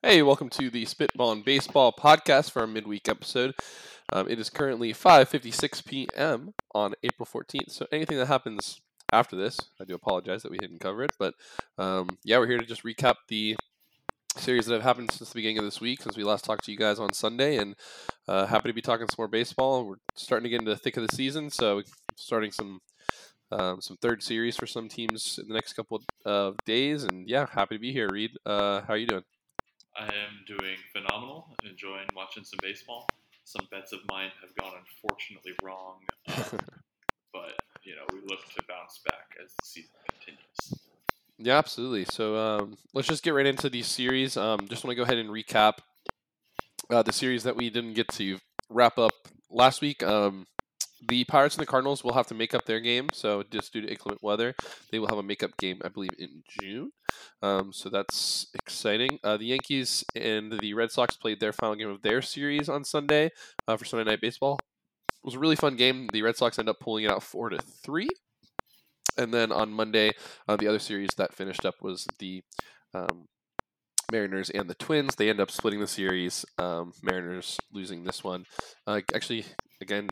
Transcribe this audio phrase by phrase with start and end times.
[0.00, 3.56] Hey, welcome to the Spitballin Baseball podcast for our midweek episode.
[4.12, 6.54] Um, it is currently 5:56 p.m.
[6.72, 7.72] on April 14th.
[7.72, 8.80] So anything that happens
[9.12, 11.34] after this, I do apologize that we didn't cover it, but
[11.78, 13.56] um, yeah, we're here to just recap the
[14.36, 16.70] series that have happened since the beginning of this week, since we last talked to
[16.70, 17.74] you guys on Sunday, and
[18.28, 19.84] uh, happy to be talking some more baseball.
[19.84, 21.82] We're starting to get into the thick of the season, so
[22.14, 22.82] starting some
[23.50, 27.46] um, some third series for some teams in the next couple of days, and yeah,
[27.50, 28.08] happy to be here.
[28.12, 29.24] Reid, uh, how are you doing?
[29.98, 31.48] I am doing phenomenal.
[31.68, 33.08] Enjoying watching some baseball.
[33.44, 35.96] Some bets of mine have gone unfortunately wrong,
[36.28, 36.60] um,
[37.32, 40.84] but you know we look to bounce back as the season continues.
[41.38, 42.04] Yeah, absolutely.
[42.04, 44.36] So um, let's just get right into these series.
[44.36, 45.78] Um, just want to go ahead and recap
[46.90, 49.12] uh, the series that we didn't get to wrap up
[49.50, 50.02] last week.
[50.02, 50.46] Um,
[51.06, 53.08] the Pirates and the Cardinals will have to make up their game.
[53.12, 54.54] So just due to inclement weather,
[54.90, 56.90] they will have a makeup game, I believe, in June.
[57.42, 59.18] Um, so that's exciting.
[59.22, 62.84] Uh, the Yankees and the Red Sox played their final game of their series on
[62.84, 63.30] Sunday
[63.66, 64.58] uh, for Sunday Night Baseball.
[64.60, 66.08] It was a really fun game.
[66.12, 68.08] The Red Sox end up pulling it out four to three.
[69.16, 70.12] And then on Monday,
[70.46, 72.42] uh, the other series that finished up was the
[72.94, 73.26] um,
[74.12, 75.16] Mariners and the Twins.
[75.16, 76.44] They end up splitting the series.
[76.56, 78.46] Um, Mariners losing this one.
[78.86, 79.44] Uh, actually,
[79.80, 80.08] again,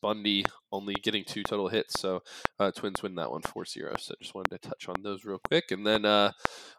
[0.00, 2.22] Bundy only getting two total hits, so
[2.58, 4.00] uh, Twins win that one 4-0.
[4.00, 5.70] So just wanted to touch on those real quick.
[5.70, 6.32] And then uh,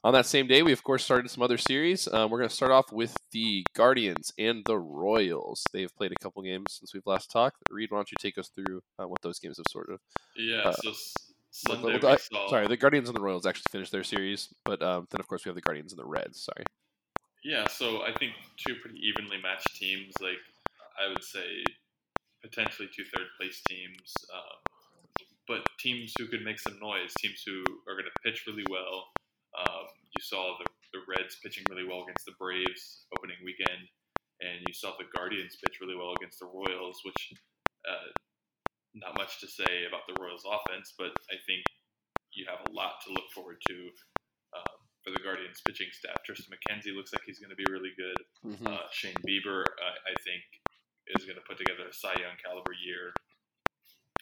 [0.03, 2.07] on that same day, we of course started some other series.
[2.07, 5.63] Uh, we're going to start off with the Guardians and the Royals.
[5.73, 7.57] They've played a couple games since we've last talked.
[7.69, 9.99] Reid, why don't you take us through uh, what those games have sort of?
[10.37, 10.61] Yeah.
[10.65, 10.93] Uh, so
[11.51, 12.49] Sunday saw.
[12.49, 15.45] Sorry, the Guardians and the Royals actually finished their series, but um, then of course
[15.45, 16.41] we have the Guardians and the Reds.
[16.43, 16.65] Sorry.
[17.45, 17.67] Yeah.
[17.69, 20.13] So I think two pretty evenly matched teams.
[20.19, 20.39] Like
[21.01, 21.63] I would say
[22.45, 24.57] potentially two third place teams, um,
[25.49, 27.09] but teams who could make some noise.
[27.17, 29.09] Teams who are going to pitch really well.
[29.57, 33.89] Um, you saw the, the Reds pitching really well against the Braves opening weekend,
[34.41, 37.33] and you saw the Guardians pitch really well against the Royals, which
[37.87, 38.09] uh,
[38.93, 41.65] not much to say about the Royals offense, but I think
[42.33, 43.77] you have a lot to look forward to
[44.53, 46.19] um, for the Guardians pitching staff.
[46.25, 48.19] Tristan McKenzie looks like he's going to be really good.
[48.43, 48.67] Mm-hmm.
[48.67, 50.43] Uh, Shane Bieber, I think,
[51.13, 53.13] is going to put together a Cy Young caliber year,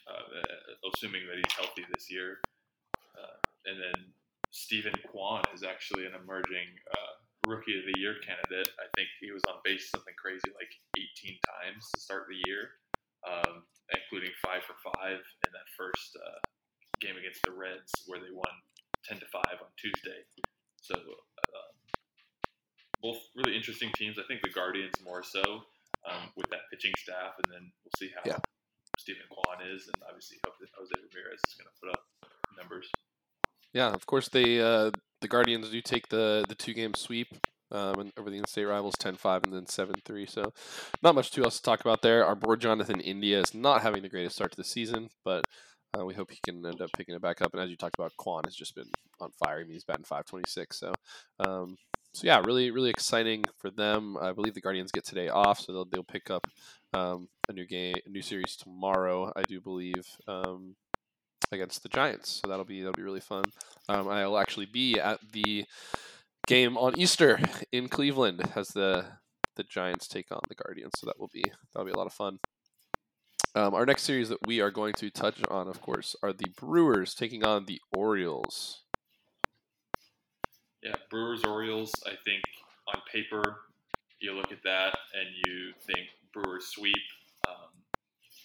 [0.07, 2.43] uh, assuming that he's healthy this year.
[3.15, 3.39] Uh,
[3.71, 3.99] and then
[4.51, 7.15] Steven Kwan is actually an emerging uh,
[7.47, 8.69] rookie of the year candidate.
[8.79, 12.79] I think he was on base something crazy like 18 times to start the year,
[13.23, 13.63] um,
[13.95, 16.39] including five for five in that first uh,
[16.99, 18.51] game against the Reds where they won
[19.07, 20.27] 10 to five on Tuesday.
[20.83, 20.95] So.
[20.99, 21.71] Uh,
[23.03, 24.17] both really interesting teams.
[24.17, 25.67] I think the Guardians more so
[26.09, 28.39] um, with that pitching staff, and then we'll see how Yeah.
[28.99, 32.03] Steven Kwan is, and obviously hope that Jose Ramirez is going to put up
[32.57, 32.89] numbers.
[33.73, 37.35] Yeah, of course they uh, the Guardians do take the the two game sweep
[37.71, 40.29] um, and over the in-state rivals 10-5 and then 7-3.
[40.29, 40.53] So
[41.01, 42.23] not much too else to talk about there.
[42.23, 45.43] Our boy Jonathan India is not having the greatest start to the season, but
[45.97, 47.53] uh, we hope he can end up picking it back up.
[47.53, 49.59] And as you talked about, Kwan has just been on fire.
[49.59, 50.79] I mean, he's batting 526.
[50.79, 50.93] So
[51.39, 51.77] um,
[52.13, 54.17] so yeah, really really exciting for them.
[54.21, 56.47] I believe the Guardians get today off, so they'll they'll pick up
[56.93, 59.31] um, a new game, a new series tomorrow.
[59.35, 60.05] I do believe.
[60.27, 60.75] Um,
[61.51, 63.43] against the Giants, so that'll be that'll be really fun.
[63.87, 65.65] Um, I'll actually be at the
[66.47, 67.39] game on Easter
[67.71, 69.05] in Cleveland as the
[69.55, 70.93] the Giants take on the Guardians.
[70.97, 71.43] So that will be
[71.73, 72.39] that'll be a lot of fun.
[73.55, 76.49] Um, our next series that we are going to touch on, of course, are the
[76.57, 78.82] Brewers taking on the Orioles.
[80.83, 81.91] Yeah, Brewers Orioles.
[82.05, 82.43] I think
[82.93, 83.61] on paper,
[84.19, 87.05] you look at that and you think Brewers sweep.
[87.47, 87.71] Um,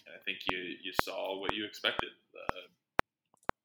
[0.06, 2.10] and I think you you saw what you expected.
[2.34, 2.62] Uh,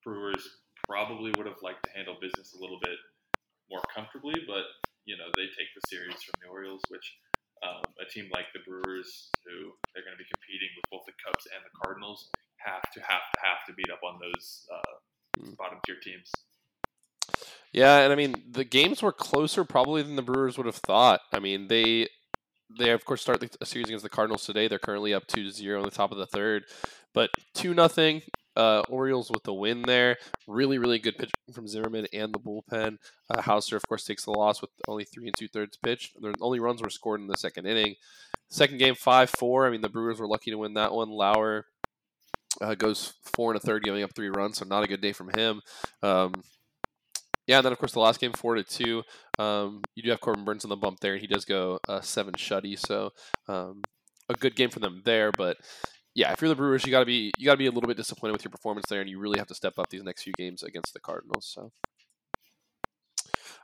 [0.03, 0.41] Brewers
[0.89, 2.97] probably would have liked to handle business a little bit
[3.69, 4.65] more comfortably, but
[5.05, 7.05] you know they take the series from the Orioles, which
[7.61, 11.15] um, a team like the Brewers, who they're going to be competing with both the
[11.21, 14.97] Cubs and the Cardinals, have to have to have to beat up on those uh,
[15.33, 15.49] Hmm.
[15.57, 16.29] bottom tier teams.
[17.73, 21.21] Yeah, and I mean the games were closer probably than the Brewers would have thought.
[21.33, 22.07] I mean they
[22.77, 24.67] they of course start the a series against the Cardinals today.
[24.67, 26.65] They're currently up two to zero in the top of the third,
[27.13, 28.21] but two nothing.
[28.55, 30.17] Uh, Orioles with the win there.
[30.47, 32.97] Really, really good pitch from Zimmermann and the bullpen.
[33.27, 36.21] Uh, Houser, of course, takes the loss with only three and two thirds pitched.
[36.21, 37.95] The only runs were scored in the second inning.
[38.49, 39.65] Second game, five four.
[39.65, 41.09] I mean, the Brewers were lucky to win that one.
[41.09, 41.65] Lauer
[42.61, 45.13] uh, goes four and a third, giving up three runs, so not a good day
[45.13, 45.61] from him.
[46.03, 46.33] Um,
[47.47, 49.03] yeah, and then of course the last game four to two.
[49.39, 52.01] Um, you do have Corbin Burnes on the bump there, and he does go uh,
[52.01, 53.11] seven shutty, so
[53.47, 53.81] um,
[54.29, 55.31] a good game for them there.
[55.37, 55.57] But
[56.15, 58.33] yeah, if you're the Brewers, you gotta be you gotta be a little bit disappointed
[58.33, 60.63] with your performance there, and you really have to step up these next few games
[60.63, 61.45] against the Cardinals.
[61.53, 61.71] So.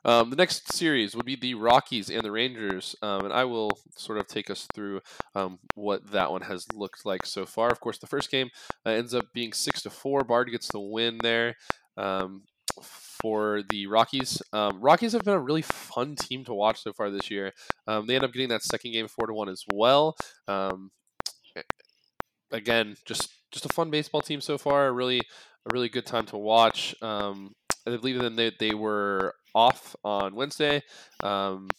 [0.06, 3.78] Um, the next series would be the Rockies and the Rangers, um, and I will
[3.98, 5.02] sort of take us through
[5.36, 7.70] um, what that one has looked like so far.
[7.70, 8.50] Of course, the first game
[8.86, 10.24] uh, ends up being six to four.
[10.24, 11.56] Bard gets the win there
[11.98, 12.44] um,
[12.84, 14.42] for the Rockies.
[14.54, 17.54] Um, Rockies have been a really fun team to watch so far this year.
[17.88, 20.16] Um, they end up getting that second game four to one as well.
[20.48, 20.92] Um,
[22.52, 24.88] again, just just a fun baseball team so far.
[24.88, 26.96] A really a really good time to watch.
[27.02, 27.54] Um,
[27.88, 30.84] I believe then they they were off on Wednesday.
[31.24, 31.70] Um,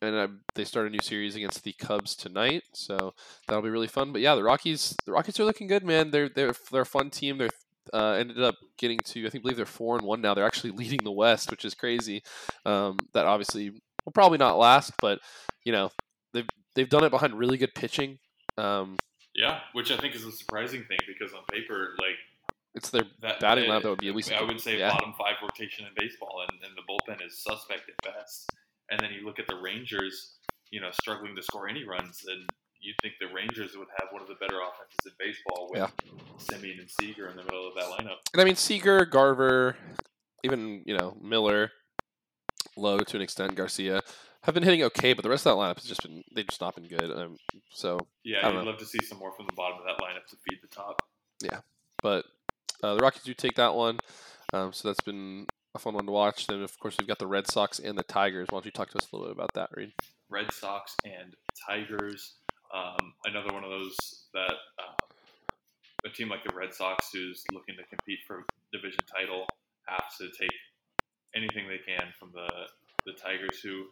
[0.00, 3.14] and they start a new series against the Cubs tonight, so
[3.46, 4.12] that'll be really fun.
[4.12, 6.10] But yeah, the Rockies, the Rockies are looking good, man.
[6.10, 7.38] They're they're they're a fun team.
[7.38, 7.48] They're
[7.92, 10.34] uh, ended up getting to I think believe they're four and one now.
[10.34, 12.22] They're actually leading the West, which is crazy.
[12.64, 13.70] Um, that obviously
[14.04, 15.20] will probably not last, but
[15.64, 15.90] you know
[16.32, 18.18] they've they've done it behind really good pitching.
[18.56, 18.96] Um,
[19.34, 22.16] yeah, which I think is a surprising thing because on paper, like
[22.74, 24.32] it's their that batting uh, lineup that would be at least.
[24.32, 24.90] I would say yeah.
[24.90, 28.50] bottom five rotation in baseball, and, and the bullpen is suspect at best.
[28.90, 30.38] And then you look at the Rangers,
[30.70, 32.48] you know, struggling to score any runs, and
[32.80, 35.88] you'd think the Rangers would have one of the better offenses in baseball with Yeah.
[36.38, 38.18] Semien and Seager in the middle of that lineup.
[38.32, 39.76] And I mean Seager, Garver,
[40.44, 41.72] even you know Miller,
[42.76, 44.02] Lowe to an extent, Garcia
[44.44, 46.60] have been hitting okay, but the rest of that lineup has just been they've just
[46.60, 47.10] not been good.
[47.10, 47.36] Um,
[47.70, 48.70] so, Yeah, I don't you'd know.
[48.70, 51.02] love to see some more from the bottom of that lineup to feed the top.
[51.42, 51.60] Yeah,
[52.02, 52.24] but
[52.82, 53.98] uh, the Rockies do take that one.
[54.54, 56.46] Um, so that's been a fun one to watch.
[56.46, 58.46] Then of course we've got the Red Sox and the Tigers.
[58.50, 59.92] Why don't you talk to us a little bit about that, Reid?
[60.30, 61.34] Red Sox and
[61.66, 62.34] Tigers.
[62.74, 63.96] Um, another one of those
[64.34, 64.96] that uh,
[66.04, 69.46] a team like the Red Sox, who's looking to compete for division title,
[69.86, 70.52] has to take
[71.34, 72.48] anything they can from the
[73.06, 73.86] the Tigers, who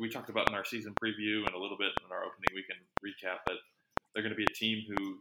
[0.00, 2.80] we talked about in our season preview and a little bit in our opening weekend
[3.04, 3.44] recap.
[3.44, 3.60] But
[4.14, 5.20] they're going to be a team who,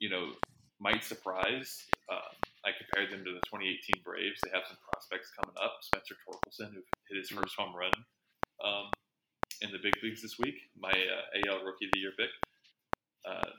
[0.00, 0.32] you know,
[0.80, 1.86] might surprise.
[2.10, 2.34] Uh,
[2.66, 4.40] I compared them to the 2018 Braves.
[4.42, 5.78] They have some prospects coming up.
[5.82, 7.94] Spencer Torkelson, who hit his first home run
[8.64, 8.90] um,
[9.62, 10.56] in the big leagues this week.
[10.78, 12.30] My uh, AL Rookie of the Year pick.
[13.24, 13.50] Uh,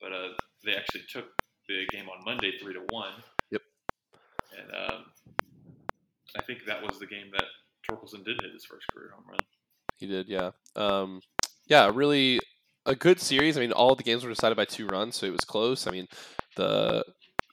[0.00, 0.28] but uh,
[0.64, 1.26] they actually took
[1.68, 3.12] the game on Monday three to one.
[3.50, 3.62] Yep.
[4.58, 5.04] And um,
[6.36, 7.44] I think that was the game that
[7.88, 9.38] Torkelson did hit his first career home run.
[9.96, 10.50] He did, yeah.
[10.76, 11.20] Um,
[11.66, 12.40] yeah, really
[12.86, 13.56] a good series.
[13.56, 15.86] I mean, all the games were decided by two runs, so it was close.
[15.86, 16.06] I mean,
[16.56, 17.04] the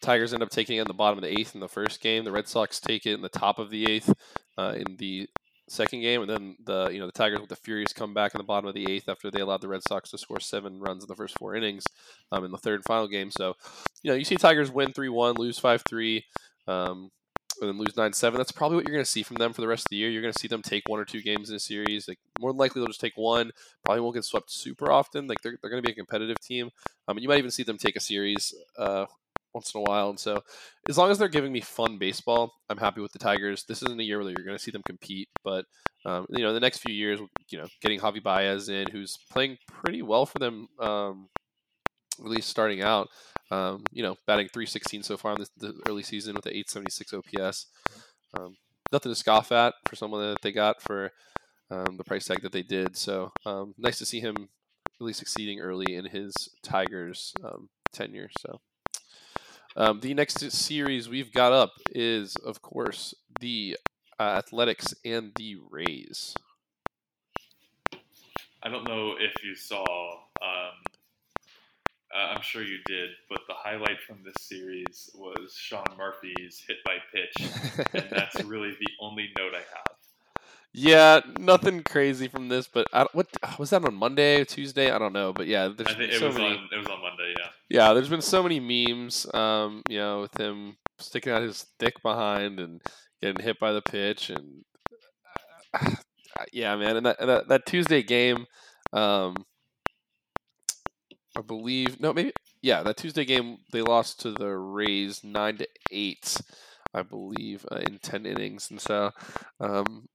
[0.01, 2.23] Tigers end up taking it in the bottom of the eighth in the first game.
[2.23, 4.13] The Red Sox take it in the top of the eighth
[4.57, 5.27] uh, in the
[5.67, 8.37] second game, and then the you know the Tigers with the Furies come back in
[8.37, 11.03] the bottom of the eighth after they allowed the Red Sox to score seven runs
[11.03, 11.83] in the first four innings
[12.31, 13.31] um, in the third and final game.
[13.31, 13.55] So,
[14.03, 16.25] you know, you see Tigers win three one, lose five three.
[16.67, 17.11] Um,
[17.61, 18.37] and then lose nine seven.
[18.37, 20.09] That's probably what you're going to see from them for the rest of the year.
[20.09, 22.07] You're going to see them take one or two games in a series.
[22.07, 23.51] Like more than likely, they'll just take one.
[23.83, 25.27] Probably won't get swept super often.
[25.27, 26.69] Like they're, they're going to be a competitive team.
[27.07, 29.05] Um, and you might even see them take a series uh,
[29.55, 30.09] once in a while.
[30.09, 30.43] And so,
[30.87, 33.63] as long as they're giving me fun baseball, I'm happy with the Tigers.
[33.63, 35.65] This isn't a year where you're going to see them compete, but
[36.05, 37.19] um, you know, the next few years,
[37.49, 41.29] you know, getting Javi Baez in, who's playing pretty well for them, um,
[42.19, 43.07] at least starting out.
[43.51, 47.67] Um, you know, batting 316 so far in the early season with the 876 OPS.
[48.37, 48.55] Um,
[48.91, 51.11] nothing to scoff at for someone that they got for
[51.69, 52.97] um, the price tag that they did.
[52.97, 54.49] So um, nice to see him
[54.99, 57.33] really succeeding early in his Tigers
[57.93, 58.29] tenure.
[58.39, 58.59] So
[59.75, 63.77] um, the next series we've got up is, of course, the
[64.19, 66.33] uh, Athletics and the Rays.
[68.63, 69.83] I don't know if you saw.
[70.41, 70.71] Um,
[72.15, 76.97] I'm sure you did, but the highlight from this series was Sean Murphy's hit by
[77.13, 77.49] pitch,
[77.93, 79.97] and that's really the only note I have.
[80.77, 83.27] Yeah, nothing crazy from this, but I, what
[83.59, 84.91] was that on Monday, Tuesday?
[84.91, 86.57] I don't know, but yeah, there's I think it so was many.
[86.57, 87.33] on it was on Monday.
[87.37, 87.47] Yeah.
[87.69, 92.01] Yeah, there's been so many memes, um, you know, with him sticking out his dick
[92.03, 92.81] behind and
[93.21, 94.65] getting hit by the pitch, and
[95.73, 95.95] uh,
[96.51, 98.45] yeah, man, and that and that, that Tuesday game,
[98.91, 99.45] um,
[101.37, 105.67] I believe no, maybe yeah, that Tuesday game they lost to the Rays nine to
[105.89, 106.35] eight,
[106.93, 109.11] I believe, uh, in ten innings, and so,
[109.61, 110.09] um,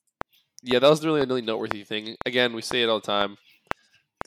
[0.63, 2.17] yeah, that was really a really noteworthy thing.
[2.27, 3.37] Again, we say it all the time.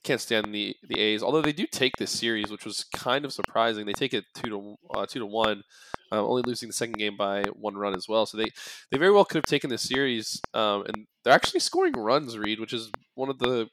[0.04, 3.32] Can't stand the the A's, although they do take this series, which was kind of
[3.32, 3.86] surprising.
[3.86, 5.64] They take it two to uh, two to one,
[6.12, 8.26] uh, only losing the second game by one run as well.
[8.26, 8.50] So they
[8.92, 12.60] they very well could have taken this series, um, and they're actually scoring runs, Reid,
[12.60, 13.70] which is one of the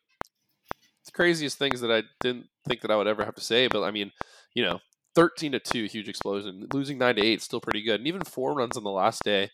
[1.13, 3.67] craziest things that I didn't think that I would ever have to say.
[3.67, 4.13] But I mean,
[4.55, 4.79] you know,
[5.15, 6.67] thirteen to two, huge explosion.
[6.73, 9.51] Losing nine to eight, still pretty good, and even four runs on the last day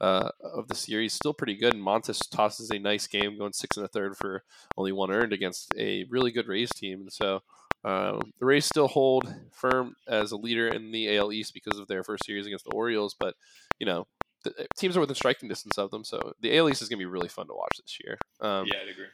[0.00, 1.74] uh, of the series, still pretty good.
[1.74, 4.44] And Montas tosses a nice game, going six and a third for
[4.76, 7.00] only one earned against a really good Rays team.
[7.00, 7.42] And so
[7.84, 11.86] um, the Rays still hold firm as a leader in the AL East because of
[11.86, 13.14] their first series against the Orioles.
[13.18, 13.34] But
[13.78, 14.06] you know,
[14.44, 16.04] the, uh, teams are within striking distance of them.
[16.04, 18.18] So the AL East is going to be really fun to watch this year.
[18.40, 19.06] Um, yeah, I'd agree.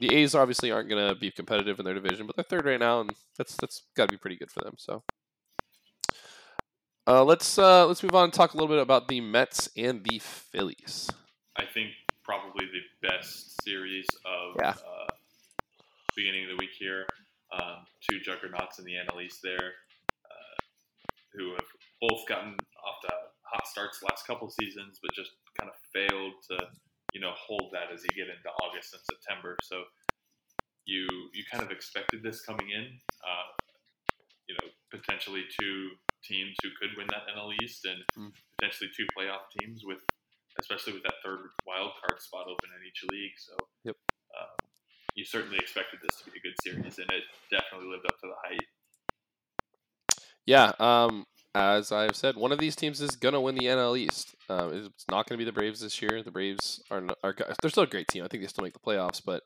[0.00, 2.78] The A's obviously aren't going to be competitive in their division, but they're third right
[2.78, 4.74] now, and that's that's got to be pretty good for them.
[4.78, 5.02] So.
[7.08, 10.04] Uh, let's uh, let's move on and talk a little bit about the Mets and
[10.04, 11.08] the Phillies.
[11.56, 11.88] I think
[12.22, 14.74] probably the best series of Yeah.
[14.76, 15.06] uh,
[16.14, 17.06] beginning of the week here.
[17.50, 19.72] Um, two juggernauts in the NL East there,
[20.30, 20.56] uh,
[21.32, 21.64] who have
[22.02, 22.52] both gotten
[22.84, 26.58] off to hot starts the last couple seasons, but just kind of failed to,
[27.14, 29.56] you know, hold that as you get into August and September.
[29.62, 29.84] So
[30.84, 32.84] you you kind of expected this coming in.
[33.24, 33.48] Uh,
[34.46, 35.90] you know, potentially two
[36.24, 38.32] teams who could win that NL East and Mm.
[38.58, 40.02] potentially two playoff teams with
[40.60, 43.38] especially with that third wild card spot open in each league.
[43.38, 43.96] So, Yep.
[44.40, 44.48] um,
[45.14, 48.26] you certainly expected this to be a good series, and it definitely lived up to
[48.26, 48.68] the hype.
[50.46, 54.34] Yeah, um, as I've said, one of these teams is gonna win the NL East.
[54.48, 56.22] Um, it's not gonna be the Braves this year.
[56.22, 58.24] The Braves are, are they're still a great team.
[58.24, 59.42] I think they still make the playoffs, but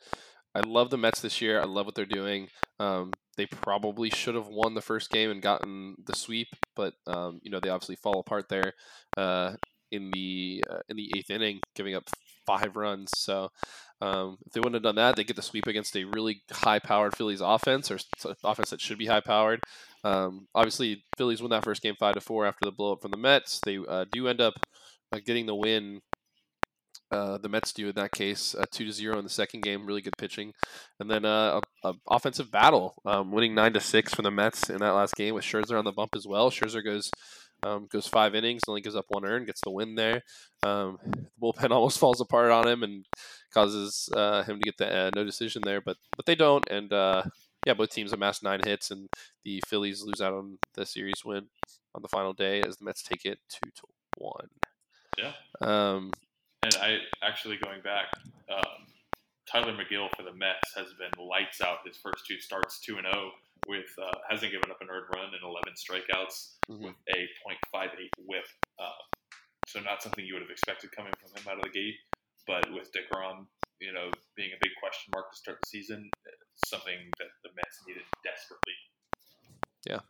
[0.55, 1.61] I love the Mets this year.
[1.61, 2.49] I love what they're doing.
[2.79, 7.41] Um, they probably should have won the first game and gotten the sweep, but um,
[7.43, 8.75] you know they obviously fall apart there
[9.17, 9.55] uh,
[9.91, 12.09] in the uh, in the eighth inning, giving up
[12.47, 13.11] five runs.
[13.17, 13.51] So
[14.01, 17.17] um, if they wouldn't have done that, they get the sweep against a really high-powered
[17.17, 17.99] Phillies offense or
[18.43, 19.61] offense that should be high-powered.
[20.05, 23.13] Um, obviously, Phillies win that first game five to four after the blow up from
[23.13, 23.61] the Mets.
[23.65, 24.55] They uh, do end up
[25.13, 26.01] uh, getting the win.
[27.13, 29.87] Uh, the Mets do in that case, uh, two to zero in the second game.
[29.87, 30.53] Really good pitching,
[30.99, 34.71] and then uh, a, a offensive battle, um, winning nine to six for the Mets
[34.71, 36.51] in that last game with Scherzer on the bump as well.
[36.51, 37.11] Scherzer goes
[37.65, 40.23] um, goes five innings, only gives up one earned, gets the win there.
[40.63, 43.05] Um, the bullpen almost falls apart on him and
[43.53, 46.93] causes uh, him to get the uh, no decision there, but but they don't, and
[46.93, 47.23] uh,
[47.67, 49.09] yeah, both teams amassed nine hits, and
[49.45, 51.49] the Phillies lose out on the series win
[51.95, 53.83] on the final day as the Mets take it two to
[54.17, 54.49] one.
[55.19, 55.33] Yeah.
[55.61, 56.11] Um,
[56.65, 58.07] And I actually going back,
[58.51, 58.87] um,
[59.51, 63.07] Tylor Megill for the Mets has been lights out his first two starts, two and
[63.11, 63.33] zero,
[63.69, 66.83] with uh, hasn't given up an earned run and 11 strikeouts Mhm.
[66.83, 67.29] with a
[67.75, 68.45] .58 WHIP.
[68.79, 68.91] Uh,
[69.67, 71.97] so not something you would have expected coming from him out of the gate,
[72.47, 73.47] but with Degrom,
[73.81, 76.09] you know, being a big question mark to start the season,
[76.67, 78.75] something that the Mets needed desperately.
[79.87, 80.01] Yeah.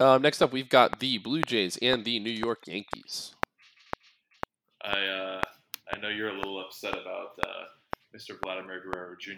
[0.00, 3.34] Um, next up, we've got the Blue Jays and the New York Yankees.
[6.02, 7.64] I uh, know you're a little upset about uh,
[8.16, 8.36] Mr.
[8.42, 9.34] Vladimir Guerrero Jr.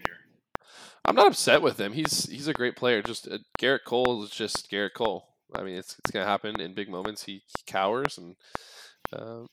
[1.04, 1.92] I'm not upset with him.
[1.92, 3.02] He's he's a great player.
[3.02, 5.28] Just uh, Gerrit Cole is just Gerrit Cole.
[5.54, 7.24] I mean, it's it's gonna happen in big moments.
[7.24, 8.36] He, he cowers and.
[9.12, 9.48] Um,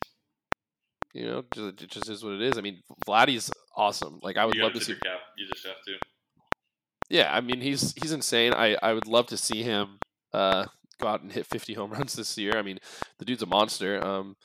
[1.13, 2.58] you know, just, it just is what it is.
[2.58, 4.20] I mean, Vladdy's awesome.
[4.24, 5.20] Like, I would love to see cap.
[5.38, 5.91] You just have to.
[7.10, 8.53] Yeah, I mean he's he's insane.
[8.53, 10.00] I, I would love to see him
[10.34, 10.68] uh,
[11.01, 12.58] go out and hit 50 home runs this year.
[12.58, 12.80] I mean,
[13.20, 14.01] the dude's a monster.
[14.03, 14.38] Um,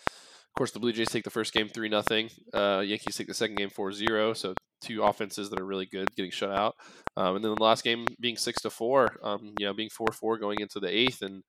[0.57, 2.31] course, the Blue Jays take the first game three nothing.
[2.53, 4.37] Uh, Yankees take the second game 4-0.
[4.37, 6.77] So two offenses that are really good getting shut out.
[7.17, 9.17] Um, and then the last game being six to four.
[9.23, 11.43] Um, you know, being four four going into the eighth, and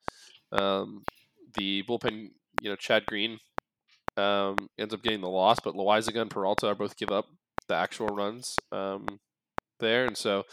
[0.52, 1.04] um,
[1.56, 2.30] the bullpen.
[2.62, 3.40] You know, Chad Green
[4.16, 7.26] um, ends up getting the loss, but Loaisiga and Peralta are both give up
[7.68, 9.06] the actual runs um,
[9.80, 10.44] there, and so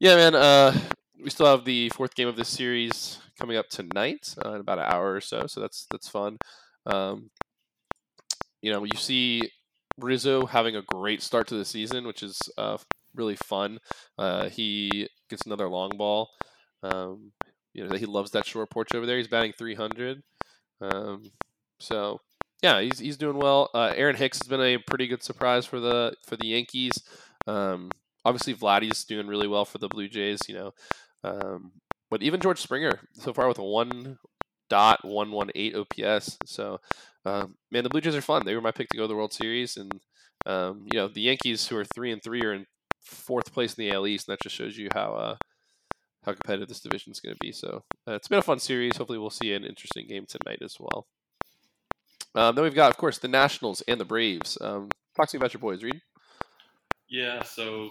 [0.00, 0.34] yeah, man.
[0.34, 0.76] Uh,
[1.22, 4.78] we still have the fourth game of this series coming up tonight uh, in about
[4.78, 6.38] an hour or so, so that's that's fun.
[6.86, 7.30] Um,
[8.62, 9.50] you know, you see
[9.98, 12.78] Rizzo having a great start to the season, which is uh,
[13.14, 13.78] really fun.
[14.18, 16.30] Uh, he gets another long ball.
[16.82, 17.32] Um,
[17.72, 19.16] you know, he loves that short porch over there.
[19.16, 20.22] He's batting 300.
[20.80, 21.30] Um,
[21.78, 22.20] so
[22.62, 23.70] yeah, he's he's doing well.
[23.74, 26.92] Uh, Aaron Hicks has been a pretty good surprise for the for the Yankees.
[27.46, 27.90] Um,
[28.24, 30.40] obviously, Vladdy's doing really well for the Blue Jays.
[30.48, 30.74] You know,
[31.24, 31.72] um,
[32.10, 34.18] but even George Springer so far with a one
[34.70, 36.38] dot one one eight OPS.
[36.46, 36.80] So,
[37.26, 38.42] um, man, the Blue Jays are fun.
[38.44, 39.92] They were my pick to go to the World Series, and
[40.46, 42.66] um, you know the Yankees, who are three and three, are in
[43.02, 45.36] fourth place in the AL East, and that just shows you how uh,
[46.24, 47.52] how competitive this division is going to be.
[47.52, 48.96] So, uh, it's been a fun series.
[48.96, 51.06] Hopefully, we'll see an interesting game tonight as well.
[52.34, 54.56] Um, then we've got, of course, the Nationals and the Braves.
[54.60, 56.00] Um, talk to me about your boys, Reid.
[57.08, 57.88] Yeah, so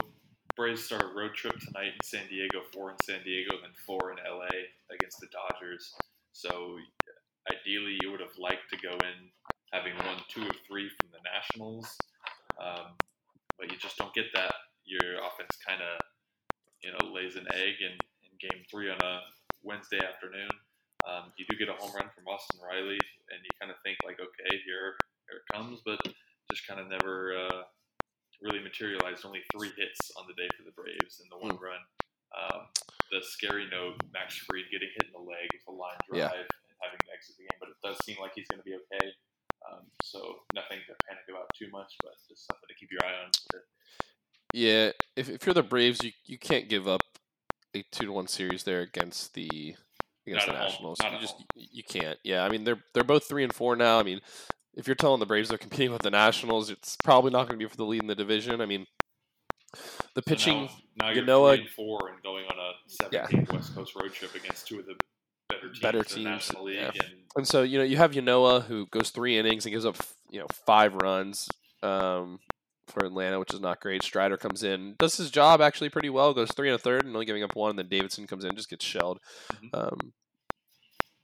[0.56, 4.12] Braves start a road trip tonight in San Diego, four in San Diego, then four
[4.12, 4.48] in LA
[4.94, 5.94] against the Dodgers.
[6.34, 6.78] So
[7.52, 9.18] ideally, you would have liked to go in
[9.72, 11.98] having won two of three from the Nationals,
[12.58, 12.98] um,
[13.58, 14.54] but you just don't get that.
[14.86, 16.02] Your offense kind of,
[16.82, 17.94] you know, lays an egg in,
[18.26, 19.22] in Game Three on a
[19.64, 20.50] Wednesday afternoon.
[21.08, 23.98] Um, you do get a home run from Austin Riley, and you kind of think
[24.06, 24.98] like, okay, here,
[25.30, 26.00] here it comes, but
[26.50, 27.38] just kind of never.
[27.38, 27.64] Uh,
[28.42, 29.26] really materialized.
[29.26, 31.82] Only three hits on the day for the Braves and the one run.
[32.32, 32.62] Um,
[33.12, 36.30] the scary note, Max Fried getting hit in the leg with a line Yeah.
[36.30, 38.68] drive and having to exit the game, but it does seem like he's going to
[38.68, 39.08] be okay.
[39.70, 43.18] Um, so nothing to panic about too much, but just something to keep your eye
[43.26, 43.30] on.
[44.54, 47.02] Yeah, if if you're the Braves, you you can't give up
[47.76, 49.76] a two to one series there against the
[50.26, 50.60] against Not the.
[50.64, 50.98] Nationals.
[51.04, 51.46] You just home.
[51.56, 52.18] you can't.
[52.24, 54.00] Yeah, I mean they're they're both three and four now.
[54.00, 54.22] I mean,
[54.74, 57.64] if you're telling the Braves they're competing with the Nationals, it's probably not going to
[57.64, 58.60] be for the lead in the division.
[58.62, 58.88] I mean,
[59.72, 59.80] the
[60.16, 60.66] So pitching.
[60.98, 62.72] now, now you're three and four and going on a
[63.12, 63.28] Yeah.
[63.28, 64.96] 17 West Coast road trip against two of the
[65.50, 66.76] better teams Better in the teams, National League.
[66.78, 66.92] yeah.
[66.96, 69.96] And And so you know you have Ynoa who goes three innings and gives up
[70.30, 71.48] you know five runs
[71.84, 72.40] um,
[72.88, 74.04] for Atlanta, which is not great.
[74.04, 77.16] Strider comes in, does his job actually pretty well, goes three and a third, and
[77.16, 77.70] only giving up one.
[77.72, 79.20] And then Davidson comes in, just gets shelled,
[79.54, 79.70] Mhm.
[79.74, 80.14] um,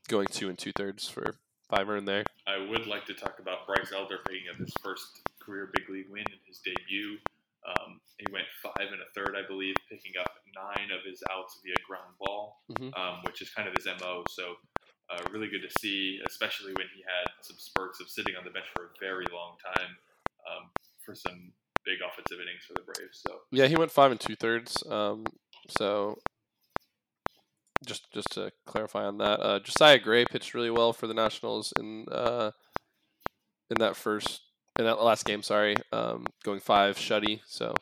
[0.07, 1.35] going two and two thirds for
[1.69, 2.23] five earned there.
[2.47, 6.09] I would like to talk about Bryce Elder picking up his first career big league
[6.09, 7.17] win in his debut.
[7.65, 11.59] Um, he went five and a third, I believe, picking up nine of his outs
[11.63, 12.95] via ground ball, Mhm.
[12.97, 14.23] um, which is kind of his MO.
[14.29, 14.55] So,
[15.09, 18.51] uh, really good to see, especially when he had some spurts of sitting on the
[18.51, 19.97] bench for a very long time
[20.47, 20.71] um,
[21.03, 21.51] for some
[21.83, 23.21] big offensive innings for the Braves.
[23.27, 24.85] So, Yeah, he went five and two thirds.
[24.87, 25.25] Um,
[25.69, 26.19] so
[27.85, 31.71] just just to clarify on that, uh, Josiah Gray pitched really well for the Nationals
[31.77, 32.51] in uh,
[33.69, 34.41] in that first
[34.77, 35.41] in that last game.
[35.43, 37.41] Sorry, um, going five shutty.
[37.45, 37.73] So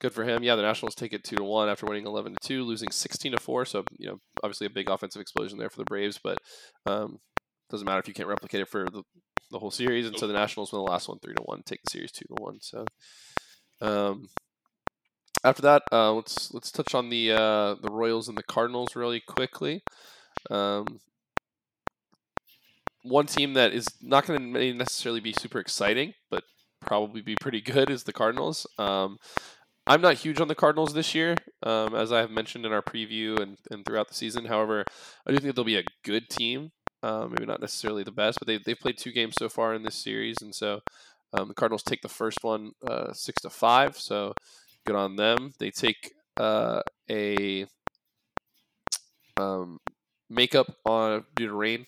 [0.00, 0.42] good for him.
[0.42, 3.32] Yeah, the Nationals take it two to one after winning eleven to two, losing sixteen
[3.32, 3.64] to four.
[3.64, 6.38] So you know, obviously a big offensive explosion there for the Braves, but
[6.86, 7.18] um,
[7.70, 9.02] doesn't matter if you can't replicate it for the,
[9.50, 10.06] the whole series.
[10.06, 12.26] And so the Nationals win the last one three to one, take the series two
[12.26, 12.58] to one.
[12.60, 12.84] So.
[13.82, 14.28] Um,
[15.44, 19.20] after that, uh, let's let's touch on the uh, the Royals and the Cardinals really
[19.20, 19.82] quickly.
[20.50, 21.00] Um,
[23.08, 26.44] one team that is not going to necessarily be super exciting, but
[26.80, 28.66] probably be pretty good is the Cardinals.
[28.78, 29.18] Um,
[29.86, 32.82] I'm not huge on the Cardinals this year, um, as I have mentioned in our
[32.82, 34.46] preview and, and throughout the season.
[34.46, 34.84] However,
[35.26, 36.70] I do think they'll be a good team.
[37.02, 39.84] Um, maybe not necessarily the best, but they they've played two games so far in
[39.84, 40.80] this series, and so
[41.32, 43.96] um, the Cardinals take the first one uh, six to five.
[43.96, 44.32] So
[44.86, 45.52] good on them.
[45.60, 47.66] They take uh, a
[49.36, 49.78] um,
[50.28, 51.84] makeup on due to rain,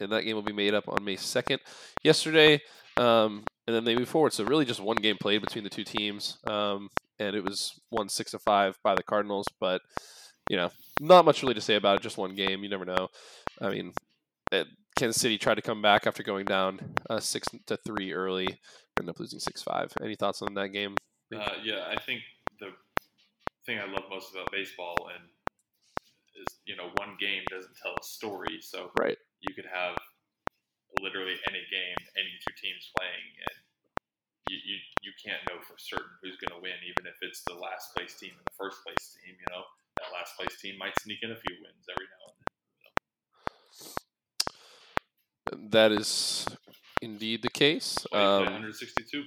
[0.00, 1.60] and that game will be made up on May second.
[2.02, 2.60] Yesterday,
[2.96, 4.32] um, and then they move forward.
[4.32, 8.08] So really, just one game played between the two teams, um, and it was one
[8.08, 9.46] six to five by the Cardinals.
[9.60, 9.82] But
[10.48, 12.02] you know, not much really to say about it.
[12.02, 12.62] Just one game.
[12.62, 13.08] You never know.
[13.60, 13.92] I mean,
[14.52, 16.80] it, Kansas City tried to come back after going down
[17.10, 18.58] uh, six to three early,
[18.98, 19.92] ended up losing six five.
[20.02, 20.94] Any thoughts on that game?
[21.34, 22.20] Uh, yeah, I think
[22.60, 22.68] the
[23.64, 25.24] thing I love most about baseball and
[26.36, 29.18] is you know one game doesn't tell a story, so Right.
[29.46, 29.96] You could have
[31.00, 33.56] literally any game, any two teams playing, and
[34.48, 37.54] you you, you can't know for certain who's going to win, even if it's the
[37.54, 39.34] last place team and the first place team.
[39.34, 39.62] You know
[40.02, 42.36] that last place team might sneak in a few wins every now and
[45.62, 45.70] then.
[45.70, 46.46] That is
[47.02, 48.06] indeed the case.
[48.12, 49.24] You Um, 162.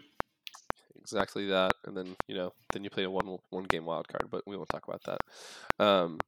[1.00, 4.30] exactly that, and then you know, then you play a one one game wild card,
[4.30, 5.22] but we won't talk about that.
[5.84, 6.20] Um,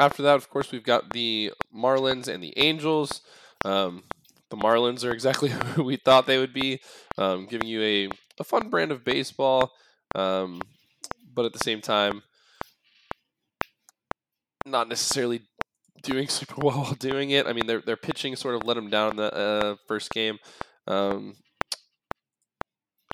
[0.00, 3.20] after that, of course, we've got the Marlins and the Angels.
[3.64, 4.04] Um,
[4.48, 6.80] the Marlins are exactly who we thought they would be,
[7.18, 8.08] um, giving you a,
[8.40, 9.72] a fun brand of baseball,
[10.14, 10.62] um,
[11.32, 12.22] but at the same time,
[14.64, 15.42] not necessarily
[16.02, 17.46] doing super well while doing it.
[17.46, 20.38] I mean, their pitching sort of let them down in the uh, first game.
[20.88, 21.36] Um,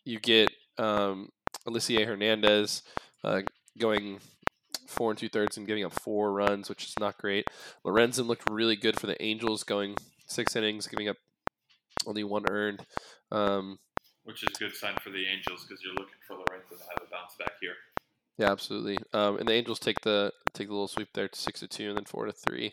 [0.05, 1.31] you get um,
[1.67, 2.83] Elieser Hernandez
[3.25, 3.43] uh,
[3.77, 4.21] going
[4.87, 7.47] four and two thirds and giving up four runs, which is not great.
[7.85, 9.97] Lorenzen looked really good for the Angels, going
[10.27, 11.17] six innings, giving up
[12.07, 12.85] only one earned.
[13.33, 13.79] Um,
[14.25, 17.07] Which is a good sign for the Angels because you're looking for Lorenzen to have
[17.07, 17.75] a bounce back here.
[18.39, 18.99] yeah, absolutely.
[19.13, 21.89] Um, and the Angels take the take the little sweep there to six to two
[21.89, 22.73] and then four to three.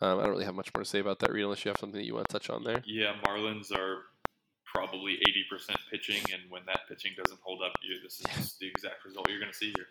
[0.00, 1.78] Um, I don't really have much more to say about that, Reid, unless you have
[1.78, 2.82] something that you want to touch on there.
[2.84, 4.02] Yeah, Marlins are
[4.74, 5.18] probably
[5.52, 9.28] 80% pitching, and when that pitching doesn't hold up, you this is the exact result
[9.30, 9.86] you're going to see here.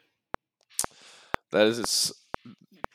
[1.53, 2.11] That is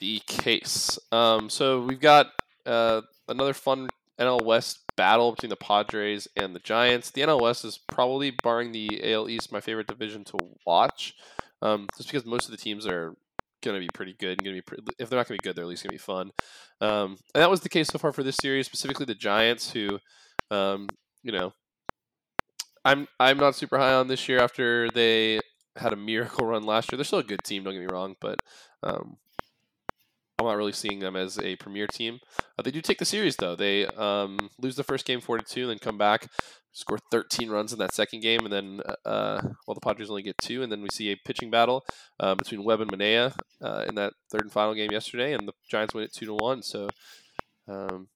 [0.00, 0.98] the case.
[1.12, 2.26] Um, so we've got
[2.66, 7.10] uh, another fun NL West battle between the Padres and the Giants.
[7.10, 11.14] The NL West is probably, barring the AL East, my favorite division to watch,
[11.62, 13.14] um, just because most of the teams are
[13.62, 15.42] going to be pretty good and going to be pretty, if they're not going to
[15.42, 16.32] be good, they're at least going to be fun.
[16.80, 20.00] Um, and that was the case so far for this series, specifically the Giants, who,
[20.50, 20.88] um,
[21.22, 21.52] you know,
[22.84, 25.40] I'm I'm not super high on this year after they
[25.78, 26.96] had a miracle run last year.
[26.96, 28.40] They're still a good team, don't get me wrong, but
[28.82, 29.16] um,
[30.38, 32.20] I'm not really seeing them as a premier team.
[32.58, 33.56] Uh, they do take the series though.
[33.56, 36.28] They um, lose the first game four to two, and then come back,
[36.72, 40.38] score 13 runs in that second game, and then uh, well, the Padres only get
[40.38, 41.84] two, and then we see a pitching battle
[42.20, 45.52] uh, between Webb and Manaea uh, in that third and final game yesterday, and the
[45.68, 46.62] Giants win it two to one.
[46.62, 46.88] So.
[47.66, 48.08] Um,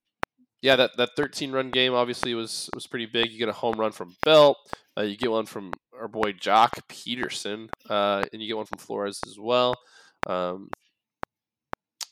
[0.62, 3.31] yeah, that, that 13 run game obviously was was pretty big.
[3.31, 4.57] You get a home run from Belt,
[4.96, 8.79] uh, you get one from our boy Joc Pederson, uh, and you get one from
[8.79, 9.75] Flores as well.
[10.27, 10.70] Um,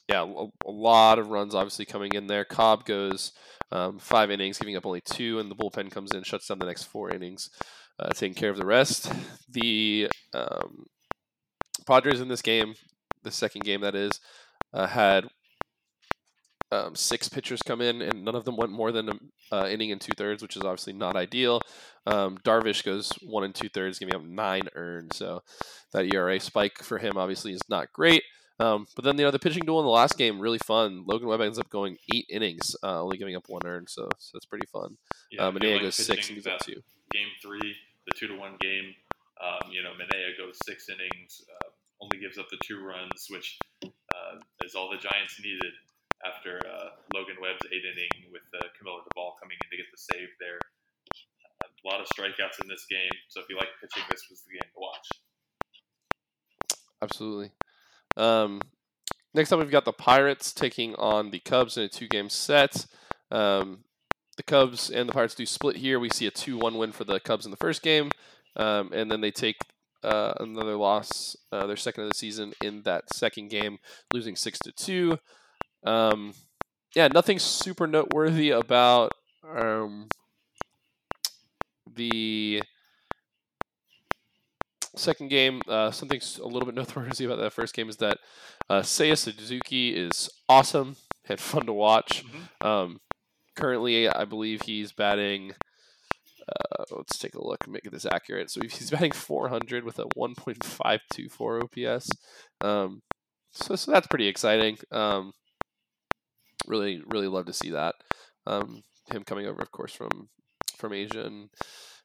[0.08, 2.44] yeah, a, a, lot of runs obviously coming in there.
[2.44, 3.32] Cobb goes
[3.70, 6.66] um, five innings, giving up only two, and the bullpen comes in, shuts down the
[6.66, 7.50] next four innings,
[8.00, 9.12] uh, taking care of the rest.
[9.48, 10.86] The um,
[11.86, 12.74] Padres in this game,
[13.22, 14.18] the second game that is,
[14.72, 15.28] uh, had
[16.72, 19.18] um, six pitchers come in, and none of them went more than an
[19.50, 21.60] uh, inning and two thirds, which is obviously not ideal.
[22.06, 25.12] Um, Darvish goes one and two thirds, giving up nine earned.
[25.12, 25.42] So
[25.92, 28.22] that ERA spike for him obviously is not great.
[28.60, 31.04] Um, but then you know the pitching duel in the last game really fun.
[31.06, 34.30] Logan Webb ends up going eight innings, uh, only giving up one earned, so, so
[34.34, 34.96] that's pretty fun.
[35.32, 36.82] Yeah, um, Manaea like goes six and gives up two.
[37.10, 37.74] Game three,
[38.06, 38.94] the two to one game.
[39.42, 41.70] Um, you know, Manaea goes six innings, uh,
[42.02, 45.72] only gives up the two runs, which uh, is all the Giants needed
[46.26, 49.98] after uh, Logan Webb's eight inning with uh, Camilo Doval coming in to get the
[49.98, 50.60] save there.
[51.64, 54.52] a lot of strikeouts in this game, so if you like pitching, this was the
[54.52, 55.06] game to watch.
[57.02, 57.52] Absolutely.
[58.16, 58.60] Um,
[59.34, 62.86] next up, we've got the Pirates taking on the Cubs in a two-game set.
[63.30, 63.84] Um,
[64.36, 65.98] the Cubs and the Pirates do split here.
[65.98, 68.10] We see a 2-1 win for the Cubs in the first game,
[68.56, 69.56] um, and then they take
[70.02, 73.78] uh, another loss, uh, their second of the season in that second game,
[74.12, 75.18] losing six to two.
[75.84, 76.34] Um,
[76.94, 79.12] yeah, nothing super noteworthy about
[79.48, 80.08] um,
[81.94, 82.62] the
[84.96, 85.62] second game.
[85.68, 88.18] Uh, something a little bit noteworthy about that first game is that
[88.68, 90.96] uh, Seiya Suzuki is awesome
[91.28, 92.24] and fun to watch.
[92.24, 92.66] Mm-hmm.
[92.66, 93.00] Um,
[93.56, 95.52] currently, I believe he's batting.
[96.48, 98.50] Uh, let's take a look and make this accurate.
[98.50, 102.10] So he's batting 400 with a 1.524 OPS.
[102.60, 103.02] Um,
[103.52, 104.78] so, so that's pretty exciting.
[104.90, 105.32] Um,
[106.66, 107.94] really really love to see that.
[108.46, 110.28] Um, him coming over, of course, from
[110.76, 111.50] from Asia and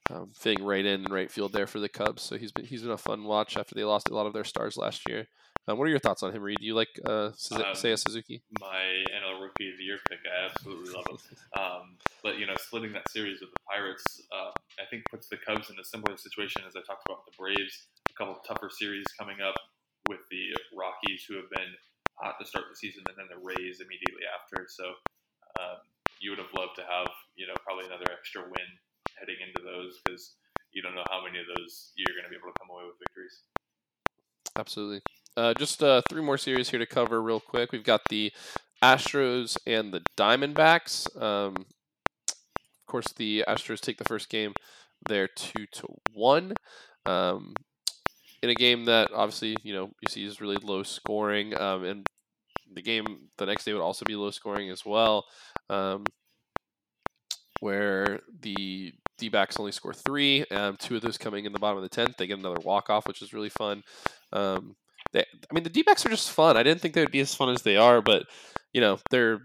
[0.10, 2.22] um, fitting right in and right field there for the Cubs.
[2.22, 4.44] So he's been he's been a fun watch after they lost a lot of their
[4.44, 5.28] stars last year.
[5.68, 6.60] Um, what are your thoughts on him, Reid?
[6.60, 8.44] Do you like uh, um, Seiya Suzuki?
[8.60, 10.20] My NL Rookie of the Year pick.
[10.30, 11.18] I absolutely love him.
[11.58, 15.38] Um, but you know, splitting that series with the Pirates, uh, I think puts the
[15.38, 17.88] Cubs in a similar situation as I talked about the Braves.
[18.10, 19.56] A couple tougher series coming up
[20.10, 21.74] with the Rockies, who have been
[22.22, 24.68] hot to start the season, and then the Rays immediately after.
[24.70, 24.86] So
[25.60, 25.80] um,
[26.20, 28.70] you would have loved to have you know probably another extra win
[29.20, 30.36] heading into those because
[30.72, 32.84] you don't know how many of those you're going to be able to come away
[32.84, 33.44] with victories.
[34.58, 35.02] Absolutely.
[35.38, 37.72] Uh, just uh, three more series here to cover real quick.
[37.72, 38.32] We've got the
[38.84, 41.08] Astros and the Diamondbacks.
[41.22, 41.56] Um,
[42.28, 44.54] of course, the Astros take the first game.
[45.08, 46.54] They're two to one.
[47.06, 47.54] Um,
[48.46, 52.06] in a game that obviously you know you see is really low scoring, um, and
[52.74, 53.06] the game
[53.38, 55.26] the next day would also be low scoring as well,
[55.70, 56.06] um,
[57.60, 61.78] where the D backs only score three, um, two of those coming in the bottom
[61.78, 62.18] of the tenth.
[62.18, 63.84] They get another walk off, which is really fun.
[64.32, 64.76] Um,
[65.12, 66.56] they, I mean, the D backs are just fun.
[66.56, 68.28] I didn't think they would be as fun as they are, but
[68.74, 69.42] you know they're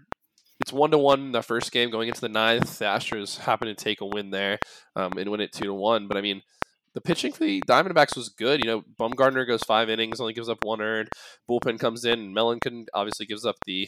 [0.59, 2.77] it's one to one in the first game going into the ninth.
[2.77, 4.59] The Astros happen to take a win there
[4.95, 6.07] um, and win it two to one.
[6.07, 6.43] But I mean,
[6.93, 8.63] the pitching for the Diamondbacks was good.
[8.63, 11.09] You know, Bumgarner goes five innings, only gives up one earned.
[11.49, 13.87] Bullpen comes in, and Melancon obviously gives up the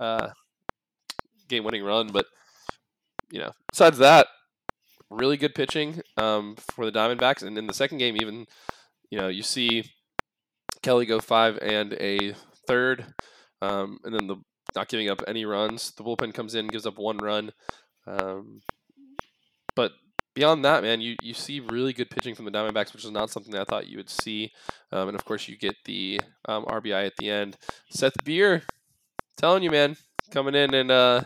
[0.00, 0.28] uh,
[1.48, 2.08] game-winning run.
[2.08, 2.26] But
[3.30, 4.28] you know, besides that,
[5.10, 7.42] really good pitching um, for the Diamondbacks.
[7.42, 8.46] And in the second game, even
[9.10, 9.84] you know, you see
[10.82, 12.34] Kelly go five and a
[12.66, 13.04] third,
[13.62, 14.36] um, and then the
[14.74, 15.92] not giving up any runs.
[15.92, 17.52] The bullpen comes in, gives up one run.
[18.06, 18.60] Um,
[19.74, 19.92] but
[20.38, 23.28] beyond that, man, you, you see really good pitching from the Diamondbacks, which is not
[23.28, 24.52] something that I thought you would see.
[24.92, 27.56] Um, and of course, you get the um, RBI at the end.
[27.90, 28.62] Seth Beer,
[29.36, 29.96] telling you, man,
[30.30, 31.22] coming in and uh,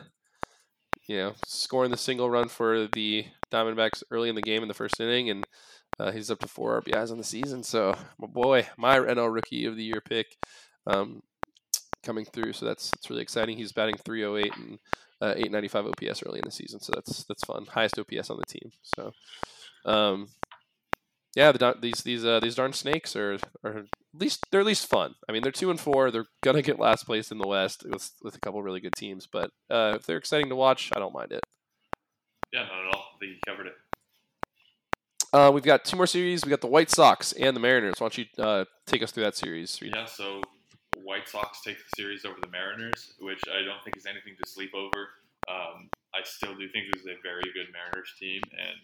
[1.07, 4.75] you know scoring the single run for the Diamondbacks early in the game in the
[4.75, 5.47] first inning, and
[6.01, 7.63] uh, he's up to four RBIs on the season.
[7.63, 10.39] So my boy, my NL Rookie of the Year pick.
[10.87, 11.23] Um,
[12.03, 13.57] coming through, so that's really exciting.
[13.59, 14.79] He's batting 308 and
[15.23, 17.67] uh, 895 OPS early in the season, so that's that's fun.
[17.67, 18.73] Highest OPS on the team.
[18.97, 19.13] So,
[19.85, 20.29] um,
[21.37, 24.89] yeah, the, these these uh, these darn snakes are are at least they're at least
[24.89, 25.15] fun.
[25.29, 26.11] I mean, they're two and four.
[26.11, 29.29] They're gonna get last place in the West with with a couple really good teams,
[29.31, 31.41] but uh, if they're exciting to watch, I don't mind it.
[32.53, 33.05] Yeah, not at all.
[33.15, 33.75] I think you covered it.
[35.33, 36.45] Uh, we've got two more series.
[36.45, 37.95] We got the White Sox and the Mariners.
[37.99, 39.79] Why don't you uh, take us through that series?
[39.81, 40.43] Yeah, so
[41.13, 44.49] White Sox take the series over the Mariners, which I don't think is anything to
[44.49, 45.13] sleep over.
[45.45, 48.81] Um, I still do think this is a very good Mariners team, and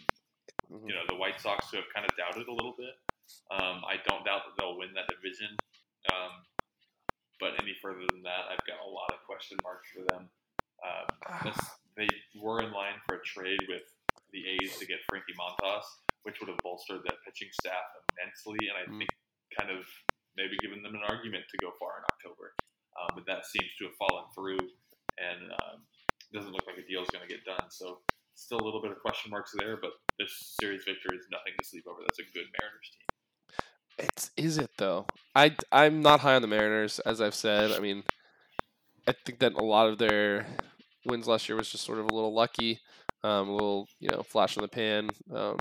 [0.68, 0.84] mm-hmm.
[0.84, 3.00] you know the White Sox who have kind of doubted a little bit.
[3.48, 5.56] Um, I don't doubt that they'll win that division,
[6.12, 6.44] um,
[7.40, 10.28] but any further than that, I've got a lot of question marks for them.
[10.84, 11.08] Uh,
[11.96, 13.88] they were in line for a trade with
[14.36, 15.88] the A's to get Frankie Montas,
[16.28, 19.00] which would have bolstered that pitching staff immensely, and I Mm.
[19.00, 19.16] think
[19.56, 19.88] kind of
[20.38, 22.54] maybe given them an argument to go far in October.
[22.94, 24.62] Um, but that seems to have fallen through,
[25.18, 25.82] and um,
[26.32, 27.66] doesn't look like a deal is going to get done.
[27.70, 27.98] So
[28.38, 31.64] still a little bit of question marks there, but this series victory is nothing to
[31.66, 32.00] sleep over.
[32.00, 33.08] That's a good Mariners team.
[33.98, 35.06] It's is it though?
[35.34, 37.72] I I'm not high on the Mariners, as I've said.
[37.72, 38.04] I mean,
[39.06, 40.46] I think that a lot of their
[41.04, 42.78] wins last year was just sort of a little lucky,
[43.24, 45.10] um, a little you know flash in the pan.
[45.34, 45.58] Um,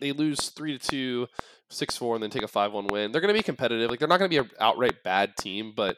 [0.00, 1.26] they lose three to two,
[1.68, 3.12] six four, and then take a five one win.
[3.12, 3.90] They're going to be competitive.
[3.90, 5.96] Like they're not going to be an outright bad team, but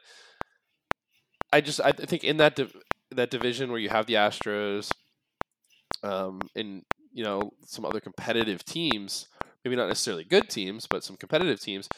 [1.53, 2.59] I just I think in that
[3.13, 4.91] that division where you have the Astros,
[6.03, 9.27] um, and you know some other competitive teams,
[9.65, 11.89] maybe not necessarily good teams, but some competitive teams.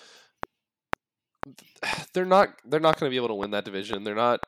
[2.15, 4.05] They're not they're not going to be able to win that division.
[4.05, 4.41] They're not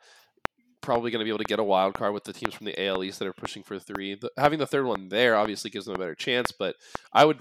[0.84, 2.86] probably going to be able to get a wild card with the teams from the
[2.86, 4.14] AL East that are pushing for three.
[4.14, 6.76] The, having the third one there obviously gives them a better chance, but
[7.12, 7.38] I would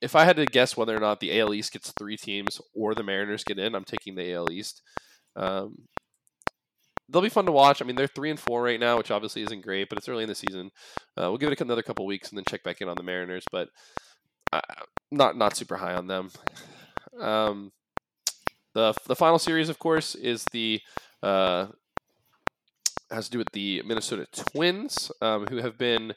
[0.00, 2.94] if I had to guess whether or not the AL East gets three teams or
[2.94, 4.82] the Mariners get in, I'm taking the AL East.
[5.34, 5.88] Um,
[7.08, 7.82] they'll be fun to watch.
[7.82, 10.22] I mean, they're three and four right now, which obviously isn't great, but it's early
[10.22, 10.70] in the season.
[11.16, 13.44] Uh, we'll give it another couple weeks and then check back in on the Mariners,
[13.50, 13.68] but
[14.52, 14.60] uh,
[15.10, 16.30] not not super high on them.
[17.20, 17.72] Um,
[18.74, 20.80] the the final series, of course, is the
[21.22, 21.66] uh,
[23.10, 26.08] has to do with the Minnesota Twins, um, who have been,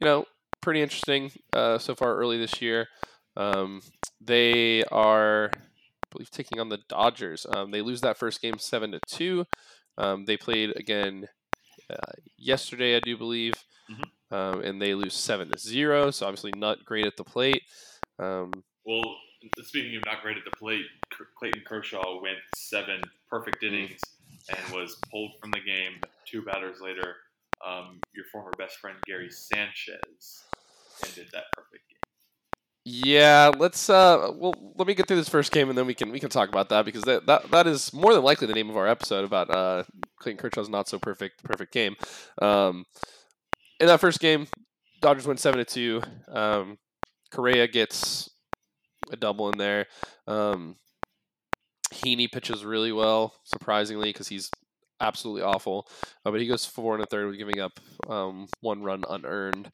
[0.00, 0.26] you know,
[0.60, 2.86] pretty interesting uh, so far early this year.
[3.36, 3.80] Um,
[4.20, 7.46] they are, I believe, taking on the Dodgers.
[7.48, 9.46] Um, they lose that first game seven to two.
[9.98, 11.28] Um, they played again
[11.90, 13.54] uh, yesterday, I do believe,
[13.90, 14.04] Mhm.
[14.30, 16.10] um, and they lose seven to zero.
[16.10, 17.62] So obviously not great at the plate.
[18.18, 18.52] Um,
[18.84, 19.16] Well,
[19.62, 20.86] speaking of not great at the plate,
[21.38, 24.00] Clayton Kershaw went seven perfect innings
[24.48, 26.00] and was pulled from the game.
[26.26, 27.16] Two batters later,
[27.66, 30.44] um, your former best friend Gary Sanchez
[31.04, 31.98] ended that perfect game.
[32.84, 36.10] Yeah, let's uh well let me get through this first game and then we can
[36.10, 38.70] we can talk about that because that that, that is more than likely the name
[38.70, 39.84] of our episode about uh
[40.18, 41.94] Clayton Kershaw's not so perfect perfect game.
[42.40, 42.84] Um
[43.78, 44.48] in that first game,
[45.00, 46.02] Dodgers win 7 to 2.
[46.32, 46.78] Um
[47.30, 48.28] Correa gets
[49.12, 49.86] a double in there.
[50.26, 50.74] Um
[51.92, 54.50] Heaney pitches really well, surprisingly, because he's
[55.00, 55.88] absolutely awful.
[56.24, 57.78] Uh, but he goes four and a third giving up
[58.08, 59.70] um, one run unearned.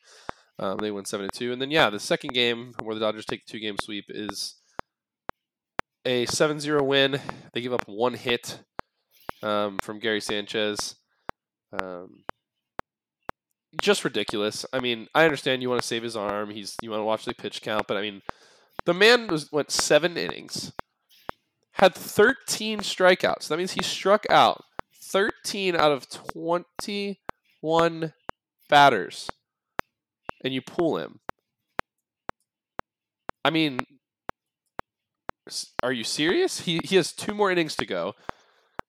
[0.58, 3.24] Um, they win seven to two, and then yeah, the second game where the Dodgers
[3.24, 4.56] take the two game sweep is
[6.04, 7.20] a 7-0 win.
[7.52, 8.58] They give up one hit
[9.42, 10.96] um, from Gary Sanchez.
[11.80, 12.24] Um,
[13.80, 14.64] just ridiculous.
[14.72, 16.50] I mean, I understand you want to save his arm.
[16.50, 18.22] He's you want to watch the pitch count, but I mean,
[18.86, 20.72] the man was went seven innings,
[21.78, 23.48] had 13 strikeouts.
[23.48, 24.64] That means he struck out
[24.94, 28.12] 13 out of 21
[28.68, 29.30] batters
[30.44, 31.20] and you pull him.
[33.44, 33.78] I mean,
[35.82, 36.60] are you serious?
[36.60, 38.14] He he has two more innings to go.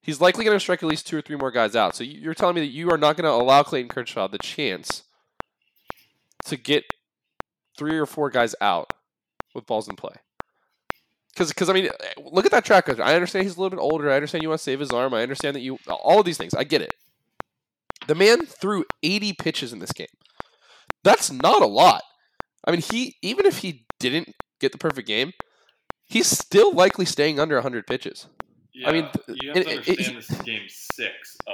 [0.01, 1.95] He's likely going to strike at least two or three more guys out.
[1.95, 5.03] So you're telling me that you are not going to allow Clayton Kershaw the chance
[6.45, 6.83] to get
[7.77, 8.91] three or four guys out
[9.53, 10.15] with balls in play?
[11.39, 13.01] Because, because I mean, look at that track record.
[13.01, 14.11] I understand he's a little bit older.
[14.11, 15.13] I understand you want to save his arm.
[15.13, 16.53] I understand that you all of these things.
[16.53, 16.93] I get it.
[18.07, 20.07] The man threw 80 pitches in this game.
[21.05, 22.01] That's not a lot.
[22.67, 25.31] I mean, he even if he didn't get the perfect game,
[26.03, 28.27] he's still likely staying under 100 pitches.
[28.73, 31.53] Yeah, I mean, you have it- to it- understand it- this is game six of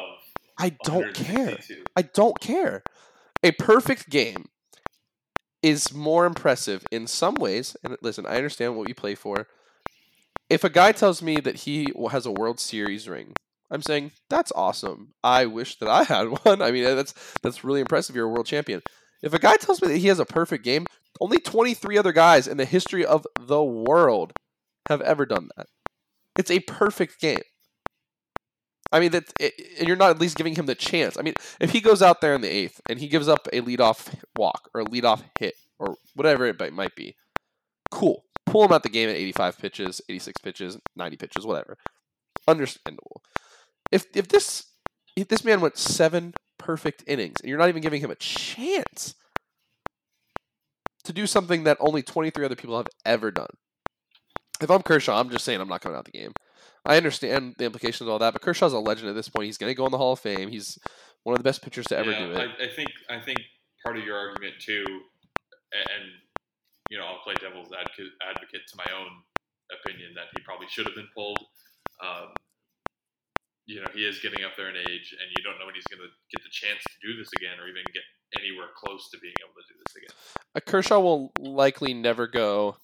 [0.57, 1.59] I don't care.
[1.95, 2.81] I don't care.
[3.43, 4.45] A perfect game
[5.61, 7.77] is more impressive in some ways.
[7.83, 9.47] And listen, I understand what you play for.
[10.49, 13.33] If a guy tells me that he has a World Series ring,
[13.71, 15.13] I'm saying that's awesome.
[15.23, 16.61] I wish that I had one.
[16.61, 18.15] I mean, eh, that's that's really impressive.
[18.15, 18.81] You're a world champion.
[19.23, 20.85] If a guy tells me that he has a perfect game,
[21.19, 24.33] only 23 other guys in the history of the world
[24.87, 25.67] have ever done that.
[26.37, 27.41] It's a perfect game.
[28.91, 31.17] I mean, that and eh, eh, you're not at least giving him the chance.
[31.17, 33.61] I mean, if he goes out there in the eighth and he gives up a
[33.61, 37.15] leadoff walk or a leadoff hit or whatever it might be,
[37.89, 38.23] cool.
[38.55, 41.77] Pull him out the game at 85 pitches, 86 pitches, 90 pitches, whatever.
[42.47, 43.21] Understandable.
[43.91, 44.67] If if this
[45.17, 49.15] if this man went seven perfect innings and you're not even giving him a chance
[51.03, 53.57] to do something that only 23 other people have ever done.
[54.61, 56.31] If I'm Kershaw, I'm just saying I'm not coming out the game.
[56.85, 59.47] I understand the implications of all that, but Kershaw's a legend at this point.
[59.47, 60.47] He's going to go in the Hall of Fame.
[60.47, 60.79] He's
[61.23, 62.37] one of the best pitchers to ever yeah, do it.
[62.37, 63.39] I, I think I think
[63.83, 66.05] part of your argument too, and
[66.89, 69.11] you know I'll play devil's advocate, advocate to my own
[69.71, 71.39] opinion that he probably should have been pulled.
[72.03, 72.29] Um,
[73.65, 75.87] you know, he is getting up there in age, and you don't know when he's
[75.89, 78.03] going to get the chance to do this again, or even get
[78.37, 80.15] anywhere close to being able to do this again.
[80.53, 82.77] A Kershaw will likely never go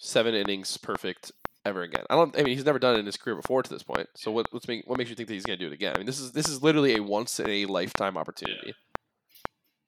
[0.00, 1.32] seven innings perfect
[1.64, 2.04] ever again.
[2.08, 2.34] I don't.
[2.38, 4.08] I mean, he's never done it in his career before to this point.
[4.16, 5.92] So what what's make, what makes you think that he's going to do it again?
[5.94, 8.72] I mean, this is this is literally a once in a lifetime opportunity.
[8.72, 8.74] The-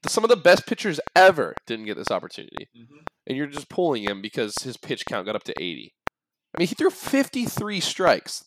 [0.09, 2.97] Some of the best pitchers ever didn't get this opportunity, Mm-hmm.
[3.27, 5.92] and you're just pulling him because his pitch count got up to 80.
[6.55, 8.45] I mean, he threw 53 strikes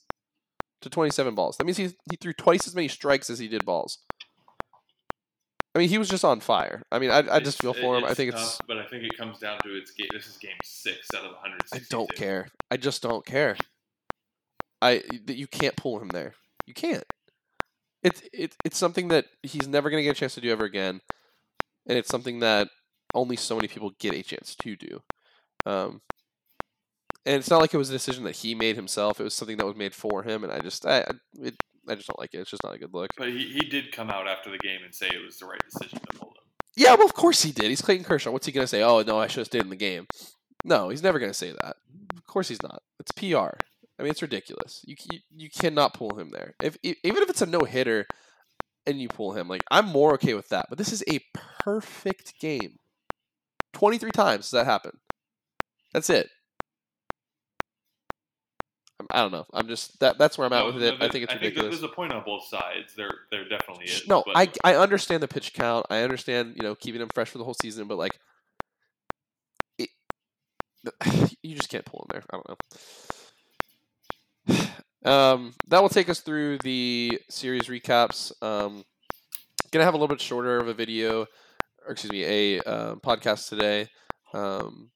[0.81, 1.57] to 27 balls.
[1.57, 3.99] That means he he threw twice as many strikes as he did balls.
[5.75, 6.81] I mean, he was just on fire.
[6.91, 8.03] I mean, I, I just feel for him.
[8.03, 10.07] I think it's but I think it comes down to it's game.
[10.11, 11.61] This is game six out of 100.
[11.73, 12.47] I don't care.
[12.71, 13.55] I just don't care.
[14.81, 16.33] I that you can't pull him there.
[16.65, 17.03] You can't.
[18.01, 21.01] It's it's it's something that he's never gonna get a chance to do ever again,
[21.89, 22.69] and it's something that
[23.13, 25.01] only so many people get a chance to do.
[25.65, 26.01] Um,
[27.25, 29.19] and it's not like it was a decision that he made himself.
[29.19, 31.55] It was something that was made for him, and I just I I, it,
[31.87, 32.37] I just don't like it.
[32.37, 33.09] It's just not a good look.
[33.17, 35.59] But he, he did come out after the game and say it was the right
[35.69, 36.35] decision to pull him.
[36.77, 37.65] Yeah, well, of course he did.
[37.65, 38.31] He's Clayton Kershaw.
[38.31, 38.83] What's he gonna say?
[38.83, 40.07] Oh no, I should have stayed in the game.
[40.63, 41.75] No, he's never gonna say that.
[42.15, 42.83] Of course he's not.
[42.99, 43.57] It's PR.
[43.97, 44.81] I mean, it's ridiculous.
[44.85, 46.53] You you, you cannot pull him there.
[46.63, 48.05] If even if it's a no hitter,
[48.85, 50.67] and you pull him, like I'm more okay with that.
[50.69, 51.19] But this is a
[51.63, 52.77] perfect game.
[53.73, 54.97] Twenty three times does that happen?
[55.93, 56.29] That's it.
[58.99, 59.45] I'm- don't know.
[59.53, 60.17] I'm just that.
[60.17, 61.01] That's where I'm at No, with no, it.
[61.01, 62.93] I think it's I think there's a point on both sides.
[62.95, 64.07] There, there definitely is.
[64.07, 65.85] No, but I I understand the pitch count.
[65.89, 68.19] I understand you know keeping him fresh for the whole season, but like,
[69.77, 69.89] it,
[71.43, 72.23] you just can't pull him there.
[72.29, 72.57] I don't know.
[75.05, 78.31] Um, that will take us through the series recaps.
[78.43, 78.83] Um,
[79.71, 81.21] gonna have a little bit shorter of a video,
[81.85, 83.87] or excuse me, a uh, podcast today.
[84.33, 84.91] Um,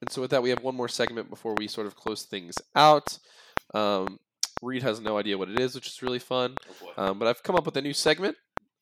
[0.00, 2.54] and so with that, we have one more segment before we sort of close things
[2.74, 3.18] out.
[3.74, 4.18] Um,
[4.62, 6.56] Reid has no idea what it is, which is really fun.
[6.96, 7.10] Oh.
[7.10, 8.36] Um, but I've come up with a new segment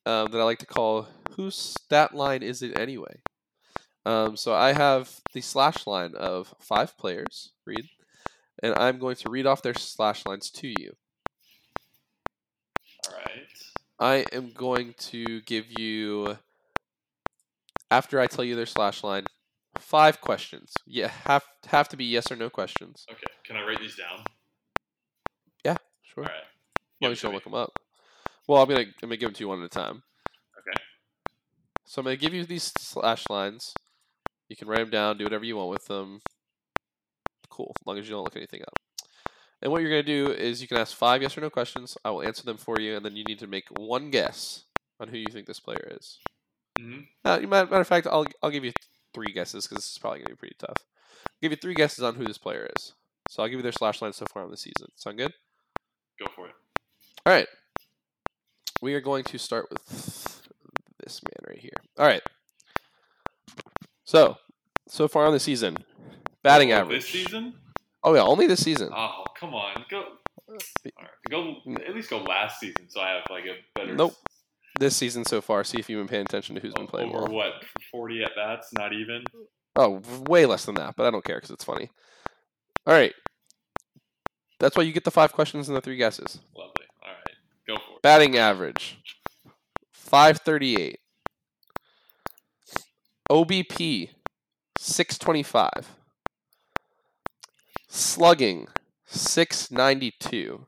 [0.05, 3.21] um, that I like to call "Whose Stat Line Is It Anyway?"
[4.05, 7.51] Um, so I have the slash line of five players.
[7.65, 7.89] Reid,
[8.61, 10.95] and I'm going to read off their slash lines to you.
[13.09, 13.45] All right.
[13.99, 16.37] I am going to give you,
[17.91, 19.25] after I tell you their slash line,
[19.79, 20.73] five questions.
[20.85, 23.05] Yeah, have have to be yes or no questions.
[23.11, 23.27] Okay.
[23.45, 24.23] Can I write these down?
[25.63, 26.23] Yeah, sure.
[26.23, 26.33] All right.
[26.33, 27.35] As long Give as you to me.
[27.35, 27.79] look them up.
[28.47, 30.03] Well, I'm gonna I'm gonna give them to you one at a time.
[30.59, 30.81] Okay.
[31.85, 33.73] So I'm gonna give you these slash lines.
[34.49, 36.21] You can write them down, do whatever you want with them.
[37.55, 38.77] Cool, as long as you don't look anything up.
[39.61, 41.97] And what you're gonna do is you can ask five yes or no questions.
[42.03, 44.65] I will answer them for you, and then you need to make one guess
[44.99, 46.19] on who you think this player is.
[46.77, 48.73] hmm Uh, you might- matter of fact, I'll I'll give you
[49.13, 50.75] three guesses because this is probably gonna be pretty tough.
[50.77, 52.91] I'll give you three guesses on who this player is.
[53.29, 54.91] So I'll give you their slash line so far on the season.
[54.97, 55.33] Sound good?
[56.19, 56.55] Go for it.
[57.25, 57.47] All right.
[58.81, 59.83] We are going to start with
[60.99, 61.77] this man right here.
[61.97, 62.21] All right.
[64.03, 64.37] So,
[64.87, 65.77] so far on the season,
[66.45, 67.01] batting Oh, average.
[67.01, 67.53] This season?
[68.03, 68.89] Oh yeah, only this season.
[68.95, 69.83] Oh, come on.
[69.89, 70.03] Go.
[70.47, 71.09] Right.
[71.29, 71.55] Go.
[71.85, 73.95] At least go last season, so I have like a better.
[73.95, 74.13] Nope.
[74.79, 75.63] This season so far.
[75.63, 77.33] See if you've been paying attention to who's been oh, playing over well.
[77.33, 77.53] what?
[77.91, 78.71] Forty at bats?
[78.73, 79.23] Not even.
[79.75, 81.89] Oh, way less than that, but I don't care because it's funny.
[82.85, 83.13] All right.
[84.59, 86.39] That's why you get the five questions and the three guesses.
[86.55, 86.85] Lovely.
[87.03, 87.35] All right.
[87.67, 88.01] Go for it.
[88.03, 88.99] Batting average,
[89.91, 90.99] five thirty-eight.
[93.31, 94.09] OBP,
[94.77, 95.87] six twenty-five.
[97.95, 98.67] Slugging,
[99.05, 100.65] six ninety-two.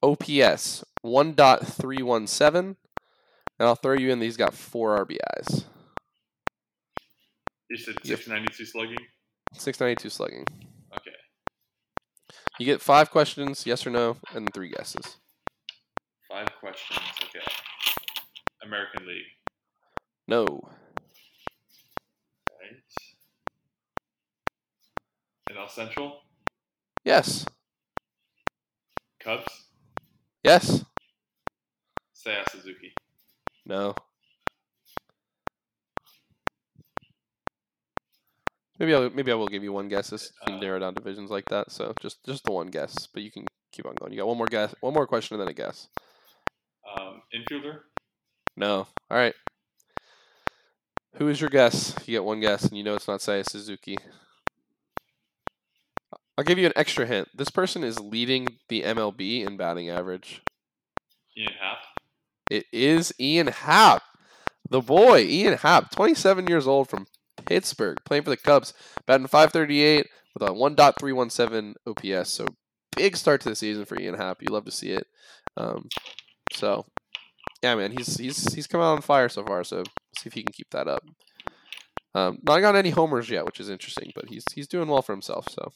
[0.00, 2.76] OPS, one point three one seven.
[3.58, 4.20] And I'll throw you in.
[4.20, 5.64] These got four RBIs.
[7.68, 8.18] You said Yep.
[8.18, 8.98] six ninety two slugging.
[9.54, 10.44] Six ninety-two slugging.
[10.98, 11.16] Okay.
[12.60, 15.16] You get five questions, yes or no, and three guesses.
[16.28, 17.00] Five questions.
[17.24, 17.44] Okay.
[18.62, 19.26] American League.
[20.28, 20.44] No.
[22.60, 22.82] Right.
[25.50, 26.20] NL Central.
[27.04, 27.44] Yes.
[29.20, 29.66] Cubs.
[30.42, 30.84] Yes.
[32.14, 32.92] Seiya Suzuki.
[33.64, 33.94] No.
[38.78, 40.10] Maybe I'll maybe I will give you one guess.
[40.10, 41.70] This Uh, narrow down divisions like that.
[41.70, 44.12] So just just the one guess, but you can keep on going.
[44.12, 45.88] You got one more guess, one more question, and then a guess.
[46.98, 47.80] Um, infielder.
[48.56, 48.86] No.
[49.10, 49.34] All right.
[51.16, 51.94] Who is your guess?
[52.06, 53.96] You get one guess, and you know it's not Seiya Suzuki.
[56.38, 57.28] I'll give you an extra hint.
[57.34, 60.42] This person is leading the MLB in batting average.
[61.36, 61.78] Ian Happ.
[62.50, 64.02] It is Ian Happ,
[64.68, 67.06] the boy, Ian Happ, 27 years old from
[67.46, 68.74] Pittsburgh, playing for the Cubs,
[69.06, 72.32] batting 538 with a 1.317 OPS.
[72.32, 72.46] So
[72.96, 74.42] big start to the season for Ian Happ.
[74.42, 75.06] You love to see it.
[75.56, 75.88] Um,
[76.52, 76.86] so,
[77.62, 79.64] yeah, man, he's he's he's come out on fire so far.
[79.64, 79.82] So
[80.18, 81.02] see if he can keep that up.
[82.14, 85.12] Um, not got any homers yet, which is interesting, but he's he's doing well for
[85.12, 85.48] himself.
[85.50, 85.72] So,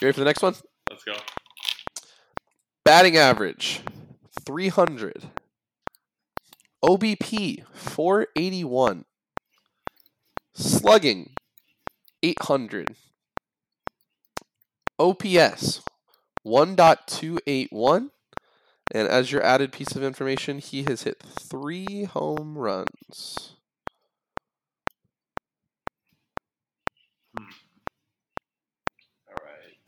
[0.00, 0.54] you ready for the next one?
[0.90, 1.16] Let's go.
[2.84, 3.80] Batting average,
[4.44, 5.30] three hundred.
[6.84, 9.04] OBP, four eighty one.
[10.54, 11.30] Slugging,
[12.22, 12.94] eight hundred.
[14.98, 15.82] OPS,
[16.46, 18.10] 1.281.
[18.92, 23.56] And as your added piece of information, he has hit three home runs.
[29.28, 29.78] All right.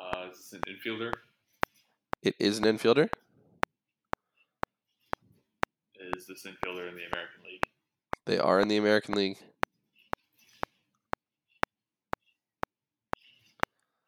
[0.00, 1.12] Uh, is this an infielder?
[2.22, 3.08] It is an infielder.
[6.16, 7.62] Is this infielder in the American League?
[8.26, 9.38] They are in the American League.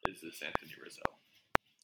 [0.09, 1.03] Is this Anthony Rizzo?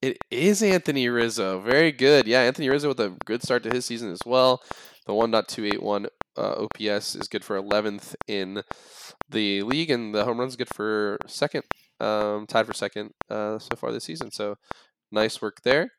[0.03, 1.61] It is Anthony Rizzo.
[1.61, 2.27] Very good.
[2.27, 4.63] Yeah, Anthony Rizzo with a good start to his season as well.
[5.07, 8.63] The 1.281 uh, OPS is good for 11th in
[9.29, 11.65] the league, and the home run's good for second,
[12.01, 14.31] um, tied for second uh, so far this season.
[14.31, 14.57] So
[15.11, 15.93] nice work there.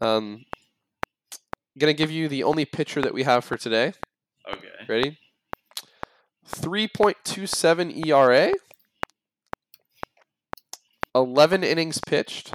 [0.00, 0.44] Um,
[1.78, 3.92] gonna give you the only pitcher that we have for today.
[4.48, 4.68] Okay.
[4.88, 5.18] Ready?
[6.48, 8.52] 3.27 ERA.
[11.14, 12.54] 11 innings pitched.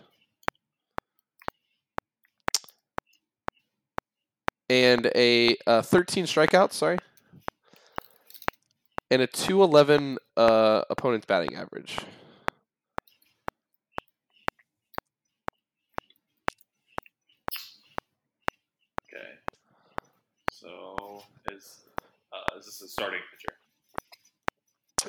[4.69, 6.97] And a uh, 13 strikeouts, sorry.
[9.09, 11.99] And a 211 uh, opponent's batting average.
[19.07, 19.39] Okay.
[20.51, 21.23] So
[21.53, 21.85] is
[22.33, 23.53] uh, is this a starting pitcher?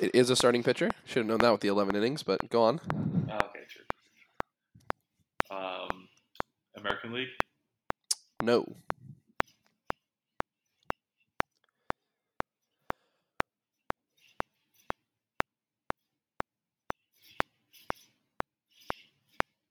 [0.05, 0.91] It is a starting pitcher.
[1.05, 2.79] Should have known that with the 11 innings, but go on.
[3.29, 3.83] Oh, okay, sure.
[5.51, 6.07] Um,
[6.77, 7.29] American League.
[8.43, 8.75] No.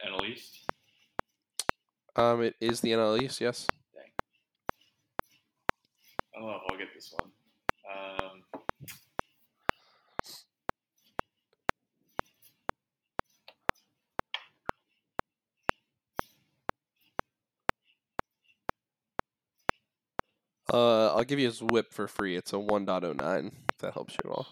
[0.05, 0.59] NL East.
[2.17, 3.67] Um, it is the NL East, yes.
[6.39, 7.31] I don't know if I'll get this one.
[7.91, 8.43] Um,
[20.71, 22.37] Uh, I'll give you his whip for free.
[22.37, 24.47] It's a 1.09, if that helps you at all.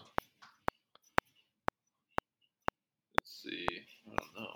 [3.19, 3.65] let's see.
[4.07, 4.53] I don't know.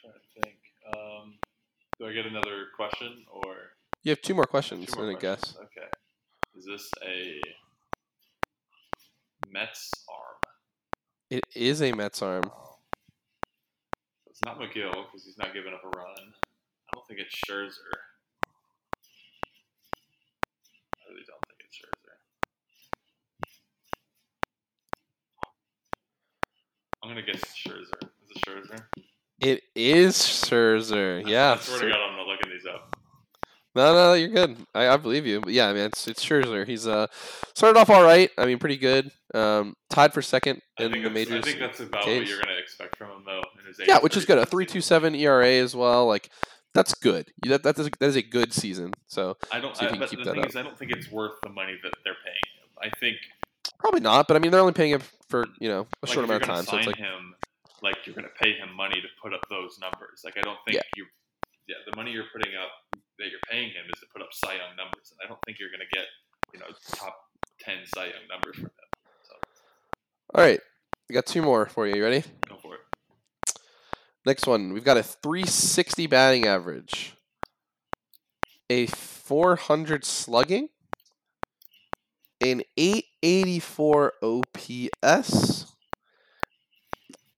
[0.00, 0.58] trying to think.
[0.94, 1.34] Um,
[1.98, 3.54] do I get another question or
[4.02, 5.56] You have two more questions two more and a questions?
[5.56, 5.64] guess.
[5.76, 5.88] Okay.
[6.56, 7.40] Is this a
[9.50, 10.38] Mets arm?
[11.30, 12.42] It is a Mets arm.
[12.46, 12.76] Oh.
[14.28, 16.06] It's not Megill because he's not giving up a run.
[16.18, 17.94] I don't think it's Scherzer.
[20.96, 22.16] I really don't think it's Scherzer.
[27.22, 28.08] I'm gonna guess it's Scherzer.
[28.24, 28.82] Is it Scherzer?
[29.40, 31.26] It is Scherzer.
[31.26, 31.52] Yeah.
[31.52, 32.96] I swear to God, I'm not looking these up.
[33.74, 34.56] No, no, you're good.
[34.74, 35.40] I, I believe you.
[35.40, 36.66] But yeah, man, it's it's Scherzer.
[36.66, 37.06] He's uh
[37.54, 38.30] started off all right.
[38.36, 39.10] I mean, pretty good.
[39.34, 42.20] Um, tied for second in the that's, I think that's about case.
[42.20, 43.42] what you're gonna expect from him, though.
[43.60, 44.38] In his Yeah, which is good.
[44.38, 46.06] A 37 three two seven ERA as well.
[46.06, 46.28] Like
[46.74, 47.30] that's good.
[47.44, 48.92] That that is, that is a good season.
[49.06, 49.72] So I don't.
[49.80, 50.48] If I, but the thing up.
[50.48, 52.68] is, I don't think it's worth the money that they're paying him.
[52.82, 53.16] I think
[53.82, 54.28] probably not.
[54.28, 56.48] But I mean, they're only paying him for you know a like, short amount of
[56.48, 56.64] time.
[56.64, 57.34] So it's like him,
[57.82, 60.22] like you're gonna pay him money to put up those numbers.
[60.24, 60.82] Like I don't think Yeah.
[60.96, 61.06] you.
[61.68, 62.70] Yeah, the money you're putting up
[63.18, 65.58] that you're paying him is to put up Cy Young numbers, and I don't think
[65.60, 66.06] you're gonna get
[66.54, 66.66] you know
[66.96, 67.16] top
[67.60, 68.88] ten Cy Young numbers from him.
[69.22, 69.34] So
[70.34, 70.60] all right.
[71.08, 71.94] We got two more for you.
[71.96, 72.24] You ready?
[72.48, 72.80] go for it.
[74.24, 77.16] Next one, we've got a 360 batting average,
[78.70, 80.68] a 400 slugging,
[82.40, 82.62] an
[83.22, 85.72] 884 OPS,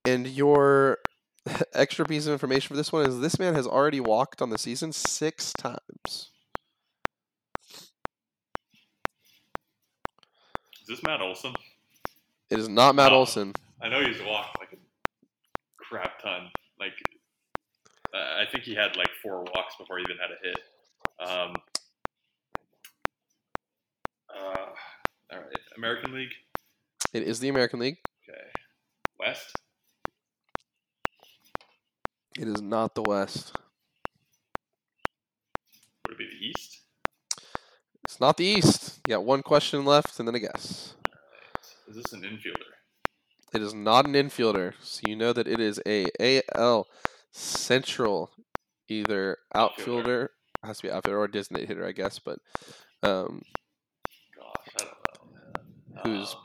[0.05, 0.99] and your
[1.75, 4.59] extra piece of information for this one is this man has already walked on the
[4.59, 6.31] season six times.
[10.83, 11.55] Is this Matt Olson?
[12.51, 13.19] It is not Matt No.
[13.19, 13.55] Olson.
[13.83, 14.77] I know he's walked like a
[15.83, 16.51] crap ton.
[16.79, 16.93] Like
[18.15, 20.59] uh, I think he had like four walks before he even had a hit.
[21.21, 21.55] Um,
[24.37, 24.67] uh,
[25.33, 26.33] all right, American League.
[27.13, 27.99] It is the American League.
[28.29, 28.41] Okay,
[29.19, 29.53] West.
[32.39, 33.53] It is not the West.
[36.07, 36.81] Would it be the East?
[38.05, 38.99] It's not the East.
[39.07, 40.95] You got one question left and then a guess.
[41.09, 41.97] All right.
[41.97, 42.73] Is this an infielder?
[43.55, 46.07] It is not an infielder, so you know that it is a
[46.57, 46.89] AL
[47.31, 48.31] Central,
[48.89, 50.01] either Outfielder.
[50.01, 50.31] outfielder,
[50.65, 52.41] has to be outfielder or designated hitter, I guess, but
[53.05, 53.43] um,
[54.37, 55.53] Gosh, I don't know, man.
[56.03, 56.41] Who's- Um,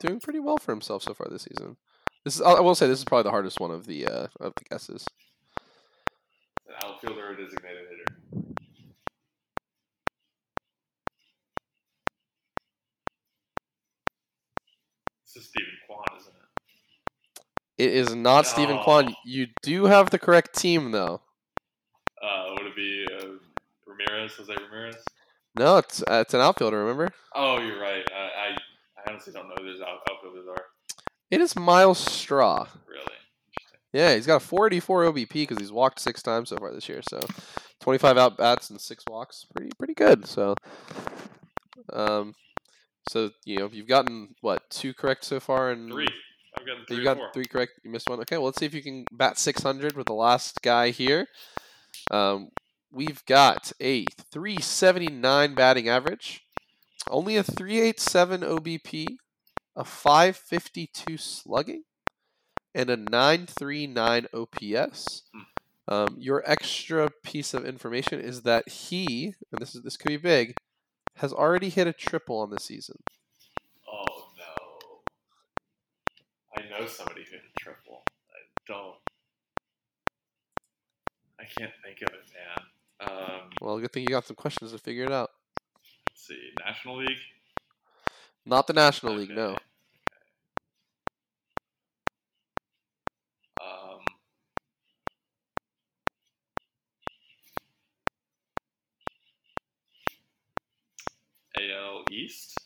[0.00, 1.76] doing pretty well for himself so far this season.
[2.24, 4.54] This is, I will say, this is probably the hardest one of the uh, of
[4.56, 5.06] the guesses.
[6.66, 8.54] an outfielder or designated hitter?
[15.34, 17.42] This is Steven Kwan, isn't it?
[17.84, 19.14] It is not Steven Kwan.
[19.24, 21.20] You do have the correct team, though.
[22.22, 23.26] Uh, would it be uh,
[23.86, 24.32] Ramirez?
[24.36, 24.96] Jose Ramirez?
[25.58, 26.78] No, it's uh, it's an outfielder.
[26.78, 28.04] Remember, Oh, you're right.
[28.14, 28.56] I
[29.08, 30.64] honestly don't know who those out- outfielders are.
[31.30, 32.66] it is Myles Straw.
[32.88, 33.80] Really interesting.
[33.92, 37.00] Yeah, he's got a 484 OBP because he's walked six times so far this year.
[37.08, 37.20] So,
[37.80, 40.26] 25 out bats and six walks, pretty pretty good.
[40.26, 40.54] So,
[41.92, 42.34] um,
[43.08, 46.08] so you know you've gotten what two correct so far, and Three.
[46.58, 47.30] I've gotten three You got four.
[47.34, 47.72] three correct.
[47.84, 48.18] You missed one.
[48.20, 51.26] Okay, well let's see if you can bat 600 with the last guy here.
[52.10, 52.48] Um,
[52.90, 56.45] we've got a 379 batting average,
[57.10, 59.06] only a 387 OBP,
[59.74, 61.84] a 552 slugging,
[62.74, 65.22] and a 939 OPS.
[65.32, 65.40] Hmm.
[65.88, 70.16] Um, your extra piece of information is that he, and this is this could be
[70.16, 70.56] big,
[71.16, 72.96] has already hit a triple on the season.
[73.88, 75.02] Oh no.
[76.56, 78.02] I know somebody who hit a triple.
[78.30, 78.96] I don't.
[81.38, 83.08] I can't think of it, man.
[83.08, 85.30] Um, Well, good thing you got some questions to figure it out.
[86.16, 86.50] Let's see.
[86.64, 87.18] National League.
[88.44, 89.50] Not the National League, no.
[89.50, 89.58] okay.
[93.60, 94.00] Um,
[101.58, 102.58] AL East,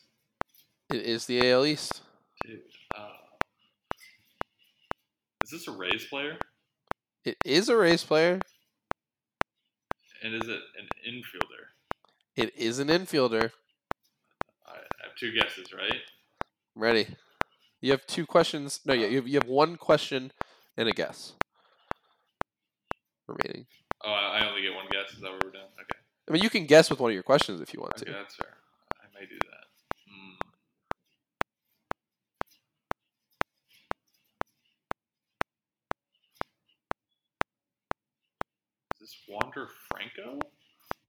[0.93, 2.03] It is the AL East.
[2.45, 2.61] dude.
[2.97, 3.09] Uh,
[5.45, 6.37] is this a Rays player?
[7.25, 8.41] It is a Rays player.
[10.23, 11.71] And is it an infielder?
[12.41, 13.51] It is an infielder.
[14.67, 15.93] I have two guesses, right?
[16.75, 17.07] I'm ready.
[17.83, 18.81] You have two questions.
[18.87, 20.33] No, yeah, you have, you have one question
[20.79, 21.35] and a guess
[23.29, 23.67] remaining.
[24.03, 25.13] Oh, I I only get one guess.
[25.13, 25.65] Is that what we're doing?
[25.83, 25.99] Okay.
[26.29, 28.13] I mean, you can guess with one of your questions if you want Okay, to.
[28.17, 28.55] that's fair.
[29.03, 29.67] I may do that.
[30.09, 30.37] Hmm.
[38.95, 40.39] Is this Wander Franco?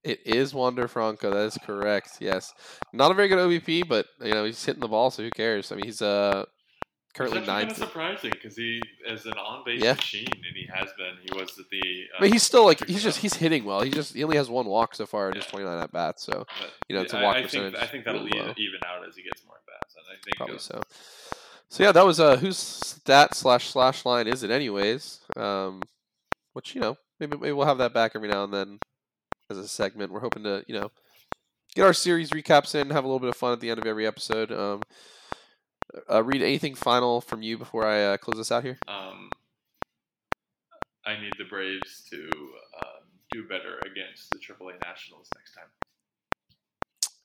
[0.04, 1.32] It is Wander Franco.
[1.32, 2.18] That is correct.
[2.20, 2.54] Yes,
[2.92, 5.72] not a very good OBP, but you know he's hitting the ball, so who cares?
[5.72, 6.46] I mean, he's uh
[7.14, 9.94] currently It's kind of surprising because he is an on-base Yeah.
[9.94, 11.18] machine, and he has been.
[11.22, 12.06] He was at the.
[12.18, 13.82] Uh, mean, he's still like he's just he's hitting well.
[13.82, 15.52] He just he only has one walk so far, just Yeah.
[15.60, 16.24] 29 at bats.
[16.24, 18.80] So but you know, it's a walk I percentage Think, I think that'll even, even
[18.86, 20.82] out as he gets more at bats, and I think probably so.
[21.70, 25.20] So yeah, that was uh whose stat slash slash line is it anyways?
[25.38, 25.82] Um,
[26.54, 28.80] which you know maybe maybe we'll have that back every now and then
[29.52, 30.12] as a segment.
[30.12, 30.92] We're hoping to you know
[31.76, 33.86] get our series recaps in, have a little bit of fun at the end of
[33.86, 34.52] every episode.
[34.52, 34.82] Um,
[36.10, 38.78] uh, Reid anything final from you before I uh, close this out here.
[38.88, 39.30] Um,
[41.06, 45.66] I need the Braves to um, do better against the AAA Nationals next time.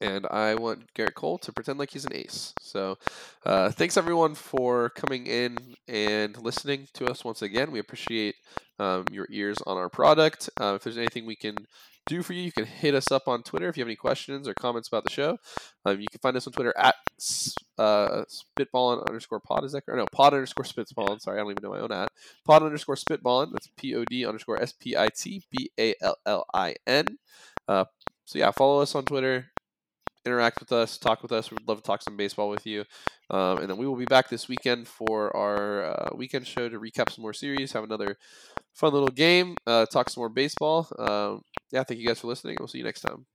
[0.01, 2.55] and I want Gerrit Cole to pretend like he's an ace.
[2.61, 2.99] So,
[3.45, 5.59] uh, thanks everyone for coming in
[5.89, 7.71] and listening to us once again.
[7.71, 8.35] We appreciate
[8.79, 10.51] um, your ears on our product.
[10.61, 11.57] Uh, if there's anything we can
[12.07, 14.49] do for you, you can hit us up on Twitter if you have any questions
[14.49, 15.39] or comments about the show.
[15.85, 16.95] Um, you can find us on Twitter at
[17.79, 19.65] uh, spitballin underscore pod.
[19.65, 19.99] Is that correct?
[19.99, 21.21] No, pod underscore spitballin.
[21.21, 22.09] Sorry, I don't even know my own at.
[22.45, 23.53] Pod underscore spitballin.
[23.53, 27.07] That's P O D underscore S P I T B A L L I N.
[27.69, 27.85] Uh,
[28.25, 29.47] so yeah, follow us on Twitter
[30.27, 31.51] interact with us, talk with us.
[31.51, 32.85] We'd love to talk some baseball with you.
[33.31, 36.79] Um, and then we will be back this weekend for our uh, weekend show to
[36.79, 38.19] recap some more series, have another
[38.77, 40.89] fun little game, uh, talk some more baseball.
[40.99, 42.57] Um, yeah, thank you guys for listening.
[42.61, 43.27] We'll see you next time.